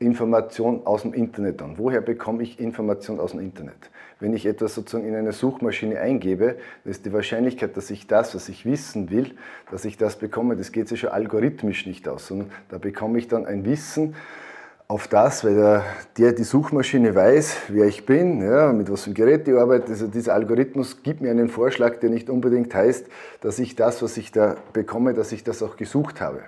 Information 0.03 0.87
aus 0.87 1.03
dem 1.03 1.13
Internet 1.13 1.61
an. 1.61 1.75
Woher 1.77 2.01
bekomme 2.01 2.43
ich 2.43 2.59
Information 2.59 3.21
aus 3.21 3.33
dem 3.33 3.41
Internet? 3.41 3.91
Wenn 4.19 4.33
ich 4.33 4.47
etwas 4.47 4.75
sozusagen 4.75 5.07
in 5.07 5.15
eine 5.15 5.33
Suchmaschine 5.33 6.01
eingebe, 6.01 6.57
dann 6.85 6.91
ist 6.91 7.05
die 7.05 7.13
Wahrscheinlichkeit, 7.13 7.77
dass 7.77 7.91
ich 7.91 8.07
das, 8.07 8.35
was 8.35 8.49
ich 8.49 8.65
wissen 8.65 9.11
will, 9.11 9.35
dass 9.71 9.85
ich 9.85 9.99
das 9.99 10.17
bekomme, 10.17 10.57
das 10.57 10.73
geht 10.73 10.89
sich 10.89 11.01
schon 11.01 11.11
algorithmisch 11.11 11.85
nicht 11.85 12.09
aus, 12.09 12.29
sondern 12.29 12.51
da 12.71 12.79
bekomme 12.79 13.19
ich 13.19 13.29
dann 13.29 13.45
ein 13.45 13.67
Wissen 13.67 14.15
auf 14.91 15.07
das, 15.07 15.45
weil 15.45 15.55
der, 15.55 15.85
der 16.19 16.33
die 16.33 16.43
Suchmaschine 16.43 17.15
weiß, 17.15 17.57
wer 17.69 17.87
ich 17.87 18.07
bin, 18.07 18.43
ja, 18.43 18.73
mit 18.73 18.91
was 18.91 19.03
für 19.03 19.07
einem 19.07 19.15
Gerät 19.15 19.47
ich 19.47 19.55
arbeite. 19.55 19.93
Also 19.93 20.09
dieser 20.09 20.35
Algorithmus 20.35 21.05
gibt 21.05 21.21
mir 21.21 21.31
einen 21.31 21.49
Vorschlag, 21.49 22.01
der 22.01 22.11
nicht 22.11 22.29
unbedingt 22.29 22.75
heißt, 22.75 23.07
dass 23.41 23.61
ich 23.61 23.77
das, 23.77 24.03
was 24.03 24.17
ich 24.17 24.33
da 24.33 24.57
bekomme, 24.73 25.15
dass 25.15 25.31
ich 25.31 25.45
das 25.45 25.63
auch 25.63 25.77
gesucht 25.77 26.21
habe. 26.21 26.41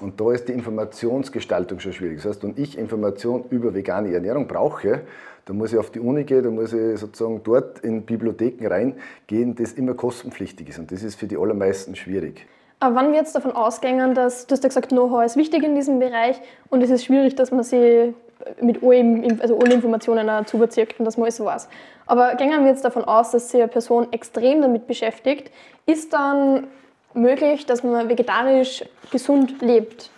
Und 0.00 0.20
da 0.20 0.30
ist 0.30 0.46
die 0.46 0.52
Informationsgestaltung 0.52 1.80
schon 1.80 1.92
schwierig. 1.92 2.18
Das 2.18 2.26
heißt, 2.26 2.44
wenn 2.44 2.54
ich 2.54 2.78
Information 2.78 3.46
über 3.50 3.74
vegane 3.74 4.14
Ernährung 4.14 4.46
brauche, 4.46 5.00
dann 5.46 5.56
muss 5.56 5.72
ich 5.72 5.78
auf 5.80 5.90
die 5.90 5.98
Uni 5.98 6.22
gehen, 6.22 6.44
dann 6.44 6.54
muss 6.54 6.72
ich 6.72 7.00
sozusagen 7.00 7.40
dort 7.42 7.80
in 7.80 8.02
Bibliotheken 8.02 8.68
reingehen, 8.68 9.56
das 9.56 9.72
immer 9.72 9.94
kostenpflichtig 9.94 10.68
ist. 10.68 10.78
Und 10.78 10.92
das 10.92 11.02
ist 11.02 11.16
für 11.18 11.26
die 11.26 11.36
allermeisten 11.36 11.96
schwierig. 11.96 12.46
Aber 12.80 12.94
wann 12.94 13.10
wir 13.10 13.18
jetzt 13.18 13.34
davon 13.34 13.52
ausgehen, 13.52 14.14
dass, 14.14 14.46
du 14.46 14.52
hast 14.52 14.62
ja 14.62 14.68
gesagt, 14.68 14.90
Know-how 14.90 15.24
ist 15.24 15.36
wichtig 15.36 15.64
in 15.64 15.74
diesem 15.74 15.98
Bereich 15.98 16.40
und 16.70 16.82
es 16.82 16.90
ist 16.90 17.04
schwierig, 17.04 17.34
dass 17.34 17.50
man 17.50 17.64
sie 17.64 18.14
mit 18.60 18.82
allem, 18.82 19.38
also 19.40 19.58
alle 19.58 19.74
Informationen 19.74 20.26
dazu 20.26 20.58
bezirkt 20.58 20.98
und 20.98 21.04
dass 21.04 21.16
man 21.16 21.24
alles 21.24 21.40
weiß. 21.40 21.68
Aber 22.06 22.36
gehen 22.36 22.50
wir 22.50 22.70
jetzt 22.70 22.84
davon 22.84 23.04
aus, 23.04 23.32
dass 23.32 23.50
sich 23.50 23.60
eine 23.60 23.68
Person 23.68 24.12
extrem 24.12 24.62
damit 24.62 24.86
beschäftigt, 24.86 25.50
ist 25.86 26.12
dann 26.12 26.68
möglich, 27.14 27.66
dass 27.66 27.82
man 27.82 28.08
vegetarisch 28.08 28.84
gesund 29.10 29.60
lebt? 29.60 30.10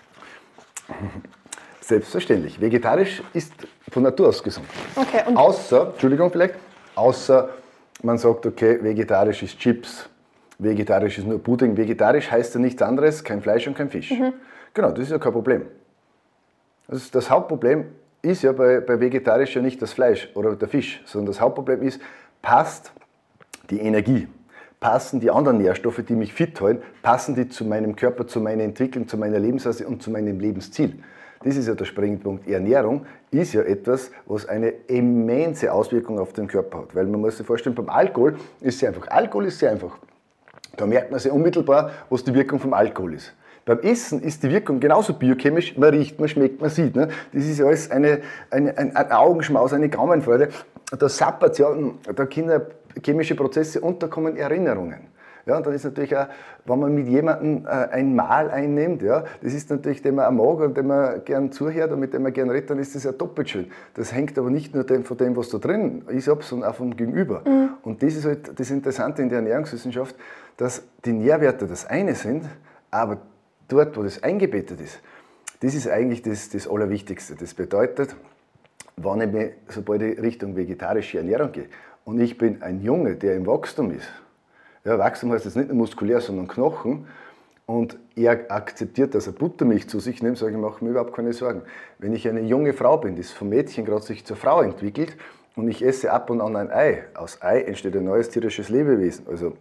Selbstverständlich. 1.80 2.60
Vegetarisch 2.60 3.22
ist 3.32 3.52
von 3.90 4.02
Natur 4.02 4.28
aus 4.28 4.42
gesund. 4.42 4.66
Okay, 4.94 5.22
und 5.26 5.36
Außer, 5.36 5.88
Entschuldigung 5.92 6.30
vielleicht, 6.30 6.54
außer 6.94 7.48
man 8.02 8.18
sagt, 8.18 8.46
okay, 8.46 8.78
vegetarisch 8.82 9.42
ist 9.42 9.58
Chips, 9.58 10.08
vegetarisch 10.62 11.18
ist 11.18 11.26
nur 11.26 11.42
Pudding. 11.42 11.76
Vegetarisch 11.76 12.30
heißt 12.30 12.54
ja 12.54 12.60
nichts 12.60 12.82
anderes, 12.82 13.24
kein 13.24 13.40
Fleisch 13.42 13.66
und 13.66 13.76
kein 13.76 13.90
Fisch. 13.90 14.12
Genau, 14.74 14.90
das 14.90 15.00
ist 15.04 15.10
ja 15.10 15.18
kein 15.18 15.32
Problem. 15.32 15.62
Das, 16.88 16.98
ist- 17.02 17.14
das 17.14 17.30
Hauptproblem 17.30 17.86
ist 18.22 18.42
ja 18.42 18.52
bei, 18.52 18.80
bei 18.80 19.00
vegetarisch 19.00 19.56
ja 19.56 19.62
nicht 19.62 19.80
das 19.80 19.92
Fleisch 19.92 20.28
oder 20.34 20.54
der 20.56 20.68
Fisch, 20.68 21.02
sondern 21.06 21.26
das 21.28 21.40
Hauptproblem 21.40 21.82
ist, 21.82 22.00
passt 22.42 22.92
die 23.70 23.80
Energie, 23.80 24.28
passen 24.80 25.20
die 25.20 25.30
anderen 25.30 25.58
Nährstoffe, 25.58 26.02
die 26.06 26.14
mich 26.14 26.32
fit 26.34 26.60
halten, 26.60 26.82
passen 27.02 27.34
die 27.34 27.48
zu 27.48 27.64
meinem 27.64 27.96
Körper, 27.96 28.26
zu 28.26 28.40
meiner 28.40 28.62
Entwicklung, 28.64 29.08
zu 29.08 29.16
meiner 29.16 29.38
Lebensweise 29.38 29.86
und 29.86 30.02
zu 30.02 30.10
meinem 30.10 30.38
Lebensziel. 30.40 31.02
Das 31.42 31.56
ist 31.56 31.68
ja 31.68 31.74
der 31.74 31.86
Springpunkt. 31.86 32.46
Ernährung 32.46 33.06
ist 33.30 33.54
ja 33.54 33.62
etwas, 33.62 34.10
was 34.26 34.46
eine 34.46 34.68
immense 34.88 35.72
Auswirkung 35.72 36.18
auf 36.18 36.34
den 36.34 36.46
Körper 36.46 36.80
hat. 36.80 36.94
Weil 36.94 37.06
man 37.06 37.20
muss 37.22 37.38
sich 37.38 37.46
vorstellen, 37.46 37.74
beim 37.74 37.88
Alkohol 37.88 38.36
ist 38.60 38.82
es 38.82 38.86
einfach. 38.86 39.08
Alkohol 39.08 39.46
ist 39.46 39.58
sehr 39.58 39.70
einfach. 39.70 39.96
Da 40.80 40.86
merkt 40.86 41.10
man 41.10 41.20
sich 41.20 41.30
unmittelbar, 41.30 41.90
was 42.08 42.24
die 42.24 42.32
Wirkung 42.32 42.58
vom 42.58 42.72
Alkohol 42.72 43.14
ist. 43.14 43.34
Beim 43.66 43.80
Essen 43.80 44.22
ist 44.22 44.42
die 44.42 44.50
Wirkung 44.50 44.80
genauso 44.80 45.12
biochemisch, 45.12 45.76
man 45.76 45.90
riecht, 45.90 46.18
man 46.18 46.26
schmeckt, 46.26 46.60
man 46.60 46.70
sieht. 46.70 46.96
Ne? 46.96 47.08
Das 47.34 47.44
ist 47.44 47.60
alles 47.60 47.90
eine, 47.90 48.22
eine, 48.50 48.76
ein, 48.78 48.96
ein 48.96 49.12
Augenschmaus, 49.12 49.74
eine 49.74 49.90
Gaumenfreude. 49.90 50.48
Da 50.98 51.08
sappert 51.08 51.58
ja, 51.58 51.68
da 52.16 52.24
Kinder 52.24 52.66
chemische 53.04 53.34
Prozesse 53.34 53.82
und 53.82 54.02
da 54.02 54.08
kommen 54.08 54.36
Erinnerungen. 54.36 55.00
Ja, 55.46 55.56
und 55.56 55.66
dann 55.66 55.74
ist 55.74 55.84
natürlich 55.84 56.16
auch, 56.16 56.26
wenn 56.66 56.78
man 56.78 56.94
mit 56.94 57.08
jemandem 57.08 57.66
äh, 57.66 57.68
ein 57.68 58.14
Mahl 58.14 58.50
einnimmt, 58.50 59.02
ja, 59.02 59.24
das 59.42 59.54
ist 59.54 59.70
natürlich, 59.70 60.02
dem 60.02 60.16
man 60.16 60.26
auch 60.26 60.30
mag 60.30 60.66
und 60.66 60.76
dem 60.76 60.88
man 60.88 61.24
gern 61.24 61.52
zuhört 61.52 61.92
und 61.92 62.00
mit 62.00 62.12
dem 62.12 62.22
man 62.22 62.32
gern 62.32 62.50
redet, 62.50 62.70
dann 62.70 62.78
ist 62.78 62.94
das 62.94 63.04
ja 63.04 63.12
doppelt 63.12 63.50
schön. 63.50 63.70
Das 63.94 64.12
hängt 64.12 64.38
aber 64.38 64.50
nicht 64.50 64.74
nur 64.74 64.84
von 65.04 65.16
dem, 65.16 65.36
was 65.36 65.48
da 65.48 65.58
drin 65.58 66.02
ist, 66.08 66.28
ab, 66.28 66.44
sondern 66.44 66.70
auch 66.70 66.74
vom 66.74 66.96
Gegenüber. 66.96 67.42
Mhm. 67.46 67.70
Und 67.82 68.02
das 68.02 68.14
ist 68.14 68.24
halt 68.24 68.58
das 68.58 68.70
Interessante 68.70 69.22
in 69.22 69.28
der 69.28 69.38
Ernährungswissenschaft, 69.38 70.14
dass 70.56 70.82
die 71.04 71.12
Nährwerte 71.12 71.66
das 71.66 71.86
eine 71.86 72.14
sind, 72.14 72.44
aber 72.90 73.18
dort, 73.68 73.96
wo 73.96 74.02
das 74.02 74.22
eingebettet 74.22 74.80
ist, 74.80 75.00
das 75.60 75.74
ist 75.74 75.88
eigentlich 75.88 76.22
das, 76.22 76.48
das 76.50 76.68
Allerwichtigste. 76.68 77.34
Das 77.34 77.54
bedeutet, 77.54 78.16
wenn 78.96 79.20
ich 79.20 79.32
mich, 79.32 79.50
sobald 79.68 80.02
ich 80.02 80.20
Richtung 80.20 80.56
vegetarische 80.56 81.18
Ernährung 81.18 81.52
gehe 81.52 81.66
und 82.04 82.20
ich 82.20 82.36
bin 82.38 82.62
ein 82.62 82.82
Junge, 82.82 83.16
der 83.16 83.36
im 83.36 83.46
Wachstum 83.46 83.90
ist, 83.90 84.08
ja, 84.84 84.98
Wachstum 84.98 85.32
heißt 85.32 85.44
jetzt 85.44 85.56
nicht 85.56 85.68
nur 85.68 85.76
muskulär, 85.76 86.20
sondern 86.20 86.48
Knochen, 86.48 87.06
und 87.70 87.98
er 88.16 88.50
akzeptiert, 88.50 89.14
dass 89.14 89.28
er 89.28 89.32
Buttermilch 89.32 89.88
zu 89.88 90.00
sich 90.00 90.24
nimmt, 90.24 90.38
sage 90.38 90.52
ich, 90.52 90.58
mache 90.58 90.84
mir 90.84 90.90
überhaupt 90.90 91.14
keine 91.14 91.32
Sorgen. 91.32 91.62
Wenn 91.98 92.12
ich 92.12 92.28
eine 92.28 92.40
junge 92.40 92.72
Frau 92.72 92.98
bin, 92.98 93.14
die 93.14 93.22
vom 93.22 93.48
Mädchen 93.48 93.84
gerade 93.84 94.02
sich 94.02 94.24
zur 94.24 94.36
Frau 94.36 94.60
entwickelt 94.62 95.16
und 95.54 95.68
ich 95.68 95.84
esse 95.84 96.10
ab 96.10 96.30
und 96.30 96.40
an 96.40 96.56
ein 96.56 96.72
Ei, 96.72 97.04
aus 97.14 97.40
Ei 97.42 97.60
entsteht 97.60 97.94
ein 97.94 98.04
neues 98.04 98.28
tierisches 98.28 98.70
Lebewesen, 98.70 99.28
also 99.28 99.52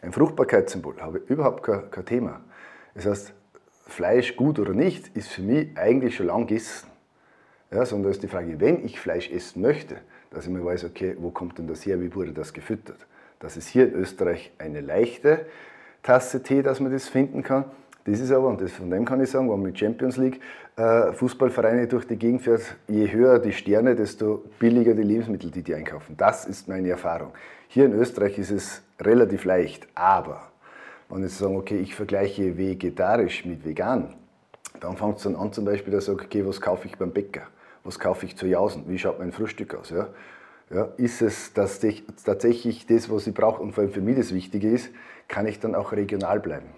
ein 0.00 0.12
Fruchtbarkeitssymbol, 0.12 0.96
habe 1.02 1.18
ich 1.18 1.28
überhaupt 1.28 1.62
kein, 1.62 1.90
kein 1.90 2.06
Thema. 2.06 2.40
Das 2.94 3.04
heißt, 3.04 3.34
Fleisch 3.86 4.34
gut 4.36 4.58
oder 4.58 4.72
nicht, 4.72 5.14
ist 5.14 5.28
für 5.28 5.42
mich 5.42 5.76
eigentlich 5.76 6.16
schon 6.16 6.28
lang 6.28 6.46
gegessen. 6.46 6.88
Ja, 7.70 7.84
sondern 7.84 8.12
ist 8.12 8.22
die 8.22 8.28
Frage, 8.28 8.60
wenn 8.60 8.82
ich 8.82 8.98
Fleisch 8.98 9.30
essen 9.30 9.60
möchte, 9.60 9.98
dass 10.30 10.46
ich 10.46 10.50
mir 10.50 10.64
weiß, 10.64 10.84
okay, 10.84 11.16
wo 11.18 11.30
kommt 11.30 11.58
denn 11.58 11.66
das 11.66 11.84
her, 11.84 12.00
wie 12.00 12.14
wurde 12.14 12.32
das 12.32 12.54
gefüttert? 12.54 13.06
Dass 13.42 13.56
es 13.56 13.66
hier 13.66 13.88
in 13.88 13.94
Österreich 13.94 14.52
eine 14.58 14.80
leichte 14.80 15.46
Tasse 16.02 16.42
Tee, 16.42 16.62
dass 16.62 16.80
man 16.80 16.92
das 16.92 17.08
finden 17.08 17.42
kann. 17.42 17.64
Das 18.04 18.18
ist 18.18 18.32
aber, 18.32 18.48
und 18.48 18.60
das, 18.60 18.72
von 18.72 18.90
dem 18.90 19.04
kann 19.04 19.22
ich 19.22 19.30
sagen, 19.30 19.48
wenn 19.48 19.60
man 19.60 19.62
mit 19.62 19.78
Champions 19.78 20.16
League 20.16 20.40
äh, 20.76 21.12
Fußballvereine 21.12 21.86
durch 21.86 22.06
die 22.06 22.16
Gegend 22.16 22.42
fährt, 22.42 22.76
je 22.88 23.10
höher 23.12 23.38
die 23.38 23.52
Sterne, 23.52 23.94
desto 23.94 24.42
billiger 24.58 24.94
die 24.94 25.02
Lebensmittel, 25.02 25.50
die 25.50 25.62
die 25.62 25.74
einkaufen. 25.74 26.16
Das 26.16 26.44
ist 26.44 26.68
meine 26.68 26.88
Erfahrung. 26.88 27.32
Hier 27.68 27.84
in 27.84 27.92
Österreich 27.92 28.38
ist 28.38 28.50
es 28.50 28.82
relativ 29.00 29.44
leicht, 29.44 29.86
aber 29.94 30.50
wenn 31.08 31.24
ich 31.24 31.32
sage, 31.32 31.54
okay, 31.54 31.78
ich 31.78 31.94
vergleiche 31.94 32.56
vegetarisch 32.56 33.44
mit 33.44 33.64
vegan, 33.64 34.14
dann 34.80 34.96
fängt 34.96 35.18
es 35.18 35.22
dann 35.22 35.36
an 35.36 35.52
zum 35.52 35.64
Beispiel, 35.64 35.92
dass 35.92 36.04
ich 36.04 36.06
sage, 36.10 36.24
okay, 36.24 36.44
was 36.46 36.60
kaufe 36.60 36.88
ich 36.88 36.96
beim 36.96 37.12
Bäcker? 37.12 37.42
Was 37.84 37.98
kaufe 37.98 38.26
ich 38.26 38.36
zu 38.36 38.46
Jausen? 38.46 38.84
Wie 38.88 38.98
schaut 38.98 39.18
mein 39.18 39.30
Frühstück 39.30 39.74
aus? 39.74 39.90
Ja? 39.90 40.08
Ja, 40.70 40.88
ist 40.96 41.20
es 41.22 41.52
das 41.52 41.80
tatsächlich 42.24 42.86
das, 42.86 43.10
was 43.10 43.26
ich 43.26 43.34
brauche 43.34 43.62
und 43.62 43.72
vor 43.72 43.82
allem 43.82 43.92
für 43.92 44.00
mich 44.00 44.16
das 44.16 44.32
Wichtige 44.32 44.70
ist, 44.70 44.90
kann 45.28 45.46
ich 45.46 45.60
dann 45.60 45.74
auch 45.74 45.92
regional 45.92 46.40
bleiben. 46.40 46.68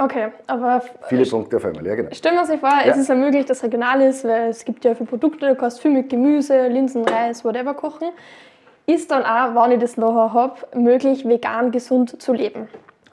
Okay, 0.00 0.28
aber. 0.46 0.80
Viele 1.08 1.26
Punkte 1.26 1.56
auf 1.56 1.64
einmal, 1.64 1.84
ja, 1.84 1.96
genau. 1.96 2.14
Stellen 2.14 2.36
wir 2.36 2.46
sich 2.46 2.60
vor, 2.60 2.68
ja. 2.70 2.92
es 2.92 2.98
ist 2.98 3.08
ja 3.08 3.16
möglich, 3.16 3.46
dass 3.46 3.64
regional 3.64 4.00
ist, 4.02 4.24
weil 4.24 4.50
es 4.50 4.64
gibt 4.64 4.84
ja 4.84 4.94
viele 4.94 5.08
Produkte, 5.08 5.48
du 5.48 5.56
kannst 5.56 5.80
viel 5.80 5.90
mit 5.90 6.08
Gemüse, 6.08 6.68
Linsen, 6.68 7.04
Reis, 7.04 7.44
whatever 7.44 7.74
kochen. 7.74 8.10
Ist 8.86 9.10
dann 9.10 9.24
auch, 9.24 9.60
wenn 9.60 9.72
ich 9.72 9.80
das 9.80 9.96
nachher 9.96 10.32
habe, 10.32 10.54
möglich, 10.78 11.28
vegan 11.28 11.72
gesund 11.72 12.22
zu 12.22 12.32
leben? 12.32 12.68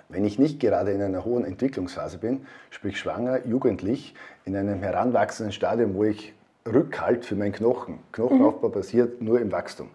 Wenn 0.10 0.26
ich 0.26 0.38
nicht 0.38 0.60
gerade 0.60 0.92
in 0.92 1.02
einer 1.02 1.26
hohen 1.26 1.44
Entwicklungsphase 1.44 2.20
bin, 2.20 2.46
sprich 2.70 3.00
schwanger, 3.00 3.46
jugendlich, 3.48 4.14
in 4.46 4.56
einem 4.56 4.84
heranwachsenden 4.84 5.52
Stadium, 5.52 5.96
wo 5.96 6.04
ich 6.04 6.35
Rückhalt 6.68 7.26
für 7.26 7.36
meinen 7.36 7.52
Knochen. 7.52 8.00
Knochenaufbau 8.12 8.70
mhm. 8.70 8.74
passiert 8.74 9.22
nur 9.22 9.40
im 9.40 9.52
Wachstum. 9.52 9.90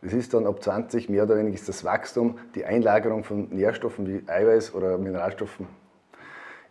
Das 0.00 0.14
ist 0.14 0.32
dann 0.32 0.46
ab 0.46 0.62
20 0.62 1.10
mehr 1.10 1.24
oder 1.24 1.36
weniger 1.36 1.54
ist 1.54 1.68
das 1.68 1.84
Wachstum, 1.84 2.38
die 2.54 2.64
Einlagerung 2.64 3.22
von 3.22 3.50
Nährstoffen 3.50 4.06
wie 4.06 4.26
Eiweiß 4.26 4.74
oder 4.74 4.96
Mineralstoffen 4.96 5.66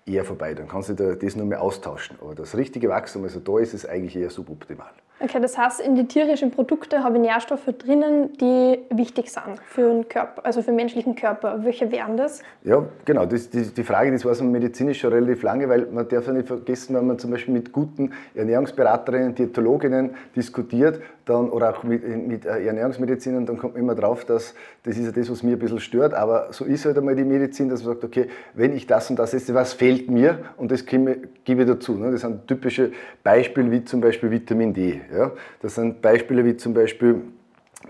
eher 0.09 0.25
vorbei. 0.25 0.53
Dann 0.53 0.67
kannst 0.67 0.89
du 0.89 0.93
das 0.93 1.35
nur 1.35 1.45
mehr 1.45 1.61
austauschen. 1.61 2.17
Aber 2.21 2.35
das 2.35 2.57
richtige 2.57 2.89
Wachstum, 2.89 3.23
also 3.23 3.39
da 3.39 3.59
ist 3.59 3.73
es 3.73 3.85
eigentlich 3.85 4.15
eher 4.15 4.29
suboptimal. 4.29 4.89
Okay, 5.21 5.41
das 5.41 5.57
heißt, 5.57 5.81
in 5.81 5.95
die 5.95 6.05
tierischen 6.05 6.49
Produkte 6.49 7.03
habe 7.03 7.17
ich 7.17 7.21
Nährstoffe 7.23 7.65
drinnen, 7.77 8.37
die 8.37 8.79
wichtig 8.89 9.29
sind 9.29 9.59
für 9.65 9.89
den 9.89 10.07
Körper, 10.07 10.45
also 10.45 10.61
für 10.61 10.67
den 10.67 10.77
menschlichen 10.77 11.13
Körper. 11.15 11.59
Welche 11.65 11.91
wären 11.91 12.15
das? 12.15 12.41
Ja, 12.63 12.85
genau. 13.03 13.25
Das, 13.25 13.49
die, 13.49 13.63
die 13.63 13.83
Frage, 13.83 14.11
das 14.13 14.23
war 14.23 14.33
so 14.33 14.45
medizinisch 14.45 15.01
schon 15.01 15.11
relativ 15.11 15.43
lange, 15.43 15.67
weil 15.67 15.87
man 15.87 16.07
darf 16.07 16.27
ja 16.27 16.31
nicht 16.31 16.47
vergessen, 16.47 16.95
wenn 16.95 17.05
man 17.05 17.19
zum 17.19 17.31
Beispiel 17.31 17.53
mit 17.53 17.73
guten 17.73 18.13
Ernährungsberaterinnen, 18.33 19.35
Diätologinnen 19.35 20.15
diskutiert, 20.37 21.01
dann, 21.29 21.49
oder 21.49 21.69
auch 21.69 21.83
mit, 21.83 22.03
mit 22.27 22.45
äh, 22.45 22.65
Ernährungsmedizinern, 22.65 23.45
dann 23.45 23.57
kommt 23.57 23.73
man 23.73 23.83
immer 23.83 23.95
drauf, 23.95 24.25
dass 24.25 24.53
das 24.83 24.97
ist 24.97 25.05
ja 25.05 25.11
das, 25.11 25.29
was 25.29 25.43
mir 25.43 25.53
ein 25.53 25.59
bisschen 25.59 25.79
stört, 25.79 26.13
aber 26.13 26.51
so 26.51 26.65
ist 26.65 26.85
halt 26.85 26.97
einmal 26.97 27.15
die 27.15 27.23
Medizin, 27.23 27.69
dass 27.69 27.83
man 27.83 27.93
sagt, 27.93 28.03
okay, 28.03 28.27
wenn 28.53 28.73
ich 28.73 28.87
das 28.87 29.09
und 29.09 29.19
das 29.19 29.33
esse, 29.33 29.53
was 29.53 29.73
fehlt 29.73 30.09
mir? 30.09 30.39
Und 30.57 30.71
das 30.71 30.85
gebe 30.85 31.27
ich 31.45 31.67
dazu. 31.67 31.95
Ne? 31.95 32.11
Das 32.11 32.21
sind 32.21 32.47
typische 32.47 32.91
Beispiele 33.23 33.71
wie 33.71 33.83
zum 33.83 34.01
Beispiel 34.01 34.31
Vitamin 34.31 34.73
D. 34.73 35.01
Ja? 35.13 35.31
Das 35.61 35.75
sind 35.75 36.01
Beispiele 36.01 36.43
wie 36.45 36.57
zum 36.57 36.73
Beispiel 36.73 37.21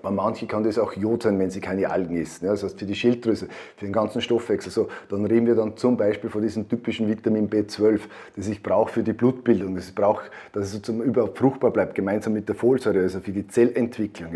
bei 0.02 0.12
manchen 0.12 0.48
kann 0.48 0.64
das 0.64 0.78
auch 0.78 0.94
Jod 0.94 1.24
sein, 1.24 1.38
wenn 1.40 1.50
sie 1.50 1.62
keine 1.62 1.90
Algen 1.90 2.16
essen. 2.16 2.46
Ja, 2.46 2.52
das 2.52 2.64
heißt 2.64 2.80
für 2.80 2.86
die 2.86 2.96
Schilddrüse, 2.96 3.48
für 3.78 3.86
den 3.86 3.94
ganzen 3.94 4.22
Stoffwechsel. 4.22 4.72
So, 4.72 4.88
dann 5.10 5.26
reden 5.26 5.48
wir 5.48 5.56
dann 5.56 5.78
zum 5.78 5.98
Beispiel 5.98 6.30
von 6.30 6.42
diesem 6.42 6.68
typischen 6.68 7.08
Vitamin 7.08 7.50
B12, 7.50 8.00
das 8.36 8.48
ich 8.48 8.64
brauche 8.64 8.92
für 8.92 9.04
die 9.04 9.14
Blutbildung, 9.14 9.76
das 9.76 9.90
ich 9.90 9.96
brauche, 9.96 10.24
dass 10.54 10.74
es 10.74 10.90
überhaupt 10.90 11.38
fruchtbar 11.38 11.72
bleibt, 11.72 11.96
gemeinsam 11.96 12.34
mit 12.34 12.48
der 12.48 12.56
Folsäure, 12.56 13.02
also 13.02 13.20
für 13.20 13.32
die 13.32 13.48
Zellentwicklung. 13.48 14.32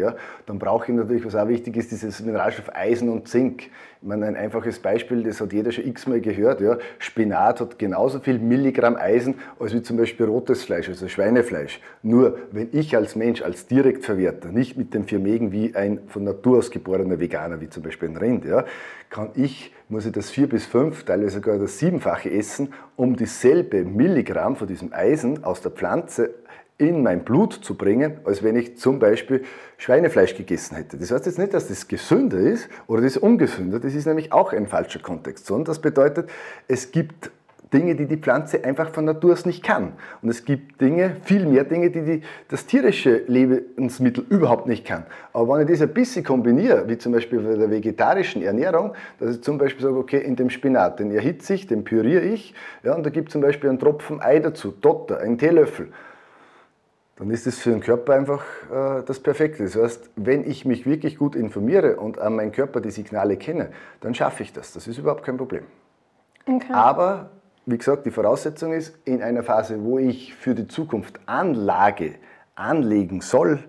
Dann 0.46 0.60
brauche 0.60 0.92
ich 0.92 0.98
natürlich, 0.98 1.26
was 1.26 1.36
auch 1.36 1.48
wichtig 1.48 1.78
ist, 1.78 1.92
dieses 1.92 2.20
Mineralstoff 2.22 2.74
Eisen 2.76 3.10
und 3.10 3.28
Zink. 3.28 3.70
Meine, 4.06 4.26
ein 4.26 4.36
einfaches 4.36 4.80
Beispiel, 4.80 5.24
das 5.24 5.40
hat 5.40 5.54
jeder 5.54 5.72
schon 5.72 5.88
x-mal 5.88 6.20
gehört. 6.20 6.60
Ja. 6.60 6.78
Spinat 7.00 7.62
hat 7.62 7.80
genauso 7.80 8.20
viel 8.20 8.38
Milligramm 8.38 8.98
Eisen 8.98 9.36
als 9.60 9.74
wie 9.74 9.82
zum 9.82 9.96
Beispiel 9.96 10.26
rotes 10.26 10.66
Fleisch, 10.66 10.90
also 10.90 11.08
Schweinefleisch. 11.08 11.80
Nur, 12.02 12.38
wenn 12.52 12.68
ich 12.74 12.98
als 12.98 13.16
Mensch, 13.16 13.42
als 13.42 13.66
Direktverwerter, 13.66 14.50
nicht 14.50 14.76
mit 14.76 14.94
dem 14.94 15.06
Firmegen 15.06 15.54
wie 15.54 15.74
ein 15.74 16.00
von 16.08 16.26
Natur 16.26 16.58
aus 16.58 16.70
geborener 16.70 17.22
Veganer, 17.22 17.62
wie 17.62 17.70
zum 17.70 17.82
Beispiel 17.84 18.10
ein 18.10 18.18
Rind, 18.18 18.44
ja, 18.44 18.66
kann 19.10 19.30
ich, 19.36 19.74
muss 19.88 20.06
ich 20.06 20.12
das 20.12 20.30
vier 20.30 20.50
bis 20.50 20.66
fünf, 20.66 21.06
teilweise 21.06 21.36
sogar 21.36 21.58
das 21.58 21.80
siebenfache 21.80 22.30
essen, 22.30 22.74
um 22.98 23.16
dieselbe 23.16 23.86
Milligramm 23.86 24.58
von 24.58 24.68
diesem 24.68 24.92
Eisen 24.92 25.46
aus 25.46 25.62
der 25.62 25.72
Pflanze 25.72 26.34
in 26.78 27.04
mein 27.04 27.24
Blut 27.24 27.54
zu 27.54 27.76
bringen, 27.76 28.20
als 28.26 28.44
wenn 28.44 28.56
ich 28.56 28.78
zum 28.78 29.00
Beispiel 29.00 29.44
Schweinefleisch 29.78 30.36
gegessen 30.36 30.76
hätte. 30.76 30.98
Das 30.98 31.12
heißt 31.12 31.26
jetzt 31.26 31.38
nicht, 31.38 31.54
dass 31.54 31.68
das 31.68 31.88
gesünder 31.88 32.38
ist 32.38 32.70
oder 32.88 33.02
das 33.02 33.18
ungesünder, 33.18 33.80
das 33.80 33.94
ist 33.94 34.06
nämlich 34.06 34.32
auch 34.32 34.54
ein 34.54 34.68
falscher 34.68 35.00
Kontext, 35.00 35.46
sondern 35.46 35.66
das 35.66 35.80
bedeutet, 35.80 36.30
es 36.68 36.92
gibt 36.92 37.32
Dinge, 37.74 37.96
die 37.96 38.06
die 38.06 38.18
Pflanze 38.18 38.64
einfach 38.64 38.92
von 38.92 39.06
Natur 39.06 39.34
aus 39.34 39.46
nicht 39.46 39.64
kann. 39.64 39.94
Und 40.22 40.30
es 40.30 40.46
gibt 40.46 40.80
Dinge, 40.80 41.18
viel 41.24 41.46
mehr 41.48 41.64
Dinge, 41.64 41.90
die, 41.90 42.02
die 42.02 42.22
das 42.48 42.68
tierische 42.68 43.24
Lebensmittel 43.28 44.24
überhaupt 44.30 44.68
nicht 44.68 44.86
kann. 44.86 45.06
Aber 45.34 45.58
wenn 45.58 45.68
ich 45.68 45.80
das 45.80 45.82
ein 45.82 45.94
bisschen 45.94 46.24
kombiniere, 46.24 46.88
wie 46.88 46.98
zum 46.98 47.14
Beispiel 47.14 47.40
bei 47.40 47.56
der 47.56 47.72
vegetarischen 47.72 48.44
Ernährung, 48.44 48.94
dass 49.20 49.38
ich 49.38 49.42
zum 49.42 49.58
Beispiel 49.58 49.84
sage, 49.84 49.98
okay, 49.98 50.20
in 50.20 50.36
dem 50.36 50.52
Spinat, 50.52 51.00
den 51.00 51.12
erhitze 51.12 51.56
ich, 51.56 51.66
den 51.66 51.84
püriere 51.84 52.22
ich, 52.22 52.54
ja, 52.84 52.94
und 52.94 53.04
da 53.06 53.10
gibt 53.10 53.32
zum 53.32 53.42
Beispiel 53.42 53.70
einen 53.70 53.80
Tropfen 53.80 54.22
Ei 54.22 54.40
dazu, 54.40 54.72
Dotter, 54.80 55.20
einen 55.20 55.40
Teelöffel 55.40 55.90
dann 57.16 57.30
ist 57.30 57.46
es 57.46 57.60
für 57.60 57.70
den 57.70 57.80
Körper 57.80 58.14
einfach 58.14 58.44
äh, 58.72 59.04
das 59.06 59.20
Perfekte. 59.20 59.64
Das 59.64 59.76
heißt, 59.76 60.10
wenn 60.16 60.50
ich 60.50 60.66
mich 60.66 60.86
wirklich 60.86 61.18
gut 61.18 61.36
informiere 61.36 61.98
und 61.98 62.20
an 62.20 62.36
meinem 62.36 62.52
Körper 62.52 62.82
die 62.82 62.92
Signale 62.92 63.38
kenne, 63.38 63.70
dann 64.02 64.16
schaffe 64.16 64.44
ich 64.44 64.52
das. 64.52 64.74
Das 64.74 64.88
ist 64.88 64.98
überhaupt 64.98 65.24
kein 65.24 65.38
Problem. 65.38 65.64
Okay. 66.46 66.74
Aber, 66.74 67.30
wie 67.66 67.78
gesagt, 67.78 68.06
die 68.06 68.12
Voraussetzung 68.12 68.74
ist, 68.74 68.98
in 69.06 69.22
einer 69.22 69.44
Phase, 69.44 69.84
wo 69.84 70.00
ich 70.00 70.34
für 70.34 70.56
die 70.56 70.68
Zukunft 70.68 71.20
Anlage 71.26 72.16
anlegen 72.56 73.22
soll, 73.22 73.60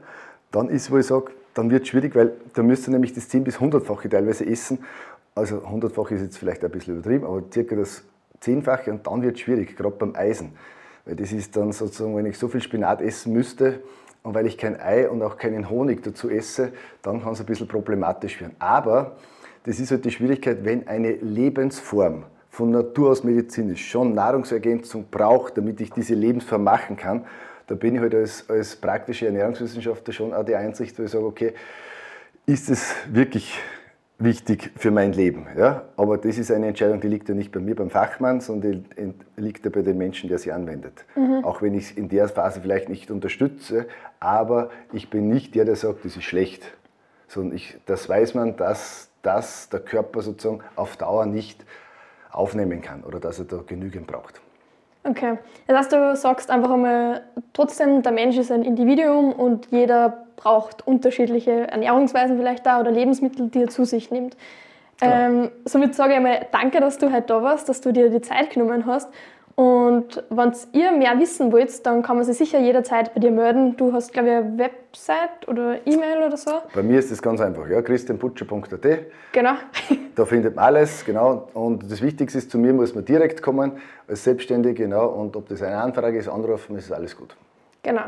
dann 0.51 0.69
ist, 0.69 0.91
wo 0.91 0.99
ich 0.99 1.07
sage, 1.07 1.33
dann 1.53 1.71
wird 1.71 1.83
es 1.83 1.89
schwierig, 1.89 2.15
weil 2.15 2.33
da 2.55 2.63
müsste 2.63 2.91
nämlich 2.91 3.13
das 3.13 3.29
10 3.29 3.45
bis 3.45 3.59
100-fache 3.59 4.09
teilweise 4.09 4.47
essen. 4.47 4.79
Also 5.35 5.59
100-fache 5.59 6.15
ist 6.15 6.23
jetzt 6.23 6.39
vielleicht 6.39 6.65
ein 6.65 6.71
bisschen 6.71 6.95
übertrieben, 6.95 7.25
aber 7.25 7.43
circa 7.53 7.77
das 7.77 8.05
10-fache 8.43 8.91
und 8.91 9.07
dann 9.07 9.23
wird 9.23 9.37
es 9.37 9.41
schwierig, 9.41 9.77
gerade 9.77 9.97
beim 9.97 10.15
Eisen. 10.17 10.53
Weil 11.05 11.17
das 11.17 11.33
ist 11.33 11.57
dann 11.57 11.73
sozusagen, 11.73 12.17
wenn 12.17 12.27
ich 12.27 12.39
so 12.39 12.49
viel 12.49 12.63
Spinat 12.63 13.01
essen 13.01 13.33
müsste 13.33 13.81
und 14.23 14.35
weil 14.35 14.47
ich 14.47 14.57
kein 14.57 14.81
Ei 14.81 15.09
und 15.09 15.23
auch 15.23 15.37
keinen 15.37 15.69
Honig 15.69 16.03
dazu 16.03 16.31
esse, 16.31 16.73
dann 17.03 17.23
kann 17.23 17.33
es 17.35 17.41
ein 17.41 17.47
bisschen 17.47 17.69
problematisch 17.69 18.41
werden. 18.41 18.57
Aber 18.59 19.17
das 19.65 19.81
ist 19.81 19.91
halt 19.91 20.05
die 20.05 20.11
Schwierigkeit, 20.11 20.65
wenn 20.65 20.89
eine 20.89 21.13
Lebensform 21.13 22.25
von 22.49 22.71
Natur 22.71 23.11
aus 23.11 23.25
medizinisch 23.25 23.89
schon 23.91 24.15
Nahrungsergänzung 24.15 25.07
brauche, 25.11 25.53
damit 25.53 25.81
ich 25.81 25.91
diese 25.91 26.15
Lebensform 26.15 26.65
machen 26.65 26.97
kann, 26.97 27.27
da 27.67 27.75
bin 27.75 27.95
ich 27.95 28.01
halt 28.01 28.15
als, 28.15 28.49
als 28.49 28.77
praktische 28.77 29.27
Ernährungswissenschaftler 29.27 30.13
schon 30.13 30.35
auch 30.35 30.45
die 30.45 30.55
Einsicht, 30.55 30.99
wo 30.99 31.03
ich 31.03 31.11
sage, 31.11 31.25
okay, 31.25 31.55
ist 32.47 32.69
es 32.69 32.95
wirklich 33.11 33.59
wichtig 34.25 34.73
für 34.77 34.91
mein 34.91 35.13
Leben. 35.13 35.47
Ja? 35.57 35.83
Aber 35.97 36.19
das 36.19 36.39
ist 36.39 36.51
eine 36.51 36.67
Entscheidung, 36.67 37.01
die 37.01 37.09
liegt 37.09 37.29
ja 37.29 37.35
nicht 37.35 37.53
bei 37.53 37.61
mir, 37.61 37.77
beim 37.77 37.91
Fachmann, 37.91 38.41
sondern 38.41 38.85
die 38.97 39.13
liegt 39.41 39.65
ja 39.65 39.71
bei 39.71 39.83
den 39.83 39.99
Menschen, 39.99 40.29
der 40.29 40.39
sie 40.39 40.53
anwendet. 40.53 41.05
Mhm. 41.15 41.45
Auch 41.45 41.63
wenn 41.63 41.75
ich 41.75 41.91
es 41.91 41.91
in 41.93 42.09
der 42.09 42.29
Phase 42.29 42.61
vielleicht 42.61 42.89
nicht 42.89 43.11
unterstütze, 43.11 43.87
aber 44.21 44.71
ich 44.93 45.11
bin 45.11 45.29
nicht 45.29 45.55
der, 45.55 45.65
der 45.65 45.77
sagt, 45.77 46.05
das 46.05 46.17
ist 46.17 46.25
schlecht. 46.25 46.63
Sondern 47.29 47.57
ich, 47.57 47.77
das 47.87 48.09
weiß 48.09 48.35
man, 48.35 48.57
dass, 48.57 49.11
dass 49.23 49.69
der 49.69 49.81
Körper 49.81 50.23
sozusagen 50.23 50.61
auf 50.77 50.97
Dauer 50.97 51.27
nicht 51.27 51.65
aufnehmen 52.31 52.81
kann 52.83 53.05
oder 53.05 53.21
dass 53.21 53.39
er 53.39 53.45
da 53.45 53.61
genügend 53.67 54.07
braucht. 54.07 54.41
Okay. 55.05 55.39
Das 55.67 55.77
heißt, 55.77 55.93
du 55.93 56.17
sagst 56.17 56.51
einfach 56.51 56.71
einmal, 56.71 57.23
trotzdem, 57.53 58.03
der 58.03 58.13
Mensch 58.13 58.39
ist 58.39 58.51
ein 58.51 58.63
Individuum 58.63 59.33
und 59.33 59.69
jeder 59.71 60.24
braucht 60.37 60.87
unterschiedliche 60.87 61.69
Ernährungsweisen 61.69 62.37
vielleicht 62.37 62.67
da 62.67 62.81
oder 62.81 62.91
Lebensmittel, 62.91 63.49
die 63.49 63.63
er 63.63 63.69
zu 63.69 63.85
sich 63.85 64.11
nimmt. 64.11 64.37
Ja. 65.01 65.27
Ähm, 65.27 65.51
somit 65.65 65.95
sage 65.95 66.13
ich 66.13 66.17
einmal, 66.17 66.47
danke, 66.53 66.81
dass 66.81 66.99
du 66.99 67.13
heute 67.13 67.27
da 67.27 67.43
warst, 67.43 67.69
dass 67.69 67.81
du 67.81 67.93
dir 67.93 68.11
die 68.11 68.21
Zeit 68.21 68.51
genommen 68.51 68.87
hast. 68.87 69.09
Und 69.57 70.25
wenn 70.31 70.53
ihr 70.73 70.91
mehr 70.91 71.17
wissen 71.21 71.53
wollt, 71.53 71.87
dann 71.87 72.03
kann 72.03 72.17
man 72.17 72.25
sich 72.25 72.37
sicher 72.37 72.59
jederzeit 72.59 73.15
bei 73.15 73.21
dir 73.21 73.31
melden. 73.31 73.77
Du 73.77 73.93
hast, 73.93 74.13
glaube 74.13 74.29
ich, 74.29 74.35
eine 74.35 74.59
Website 74.59 75.47
oder 75.47 75.79
E-Mail 75.87 76.27
oder 76.27 76.37
so. 76.37 76.51
Bei 76.75 76.83
mir 76.83 76.99
ist 76.99 77.13
das 77.13 77.23
ganz 77.23 77.41
einfach, 77.41 77.69
ja, 77.69 77.81
christianputscher.at. 77.81 78.87
Genau. 79.31 79.53
da 80.17 80.25
findet 80.25 80.57
man 80.57 80.65
alles, 80.65 81.05
genau. 81.05 81.49
Und 81.55 81.89
das 81.89 82.03
Wichtigste 82.03 82.39
ist, 82.39 82.51
zu 82.51 82.59
mir 82.59 82.73
muss 82.73 82.97
man 82.97 83.05
direkt 83.05 83.43
kommen, 83.43 83.73
als 84.09 84.25
Selbstständige, 84.25 84.75
genau. 84.75 85.07
Und 85.07 85.37
ob 85.37 85.49
das 85.49 85.63
eine 85.63 85.77
Anfrage 85.77 86.19
ist, 86.19 86.29
anrufen, 86.29 86.77
ist 86.77 86.91
alles 86.91 87.17
gut. 87.17 87.37
Genau. 87.85 88.07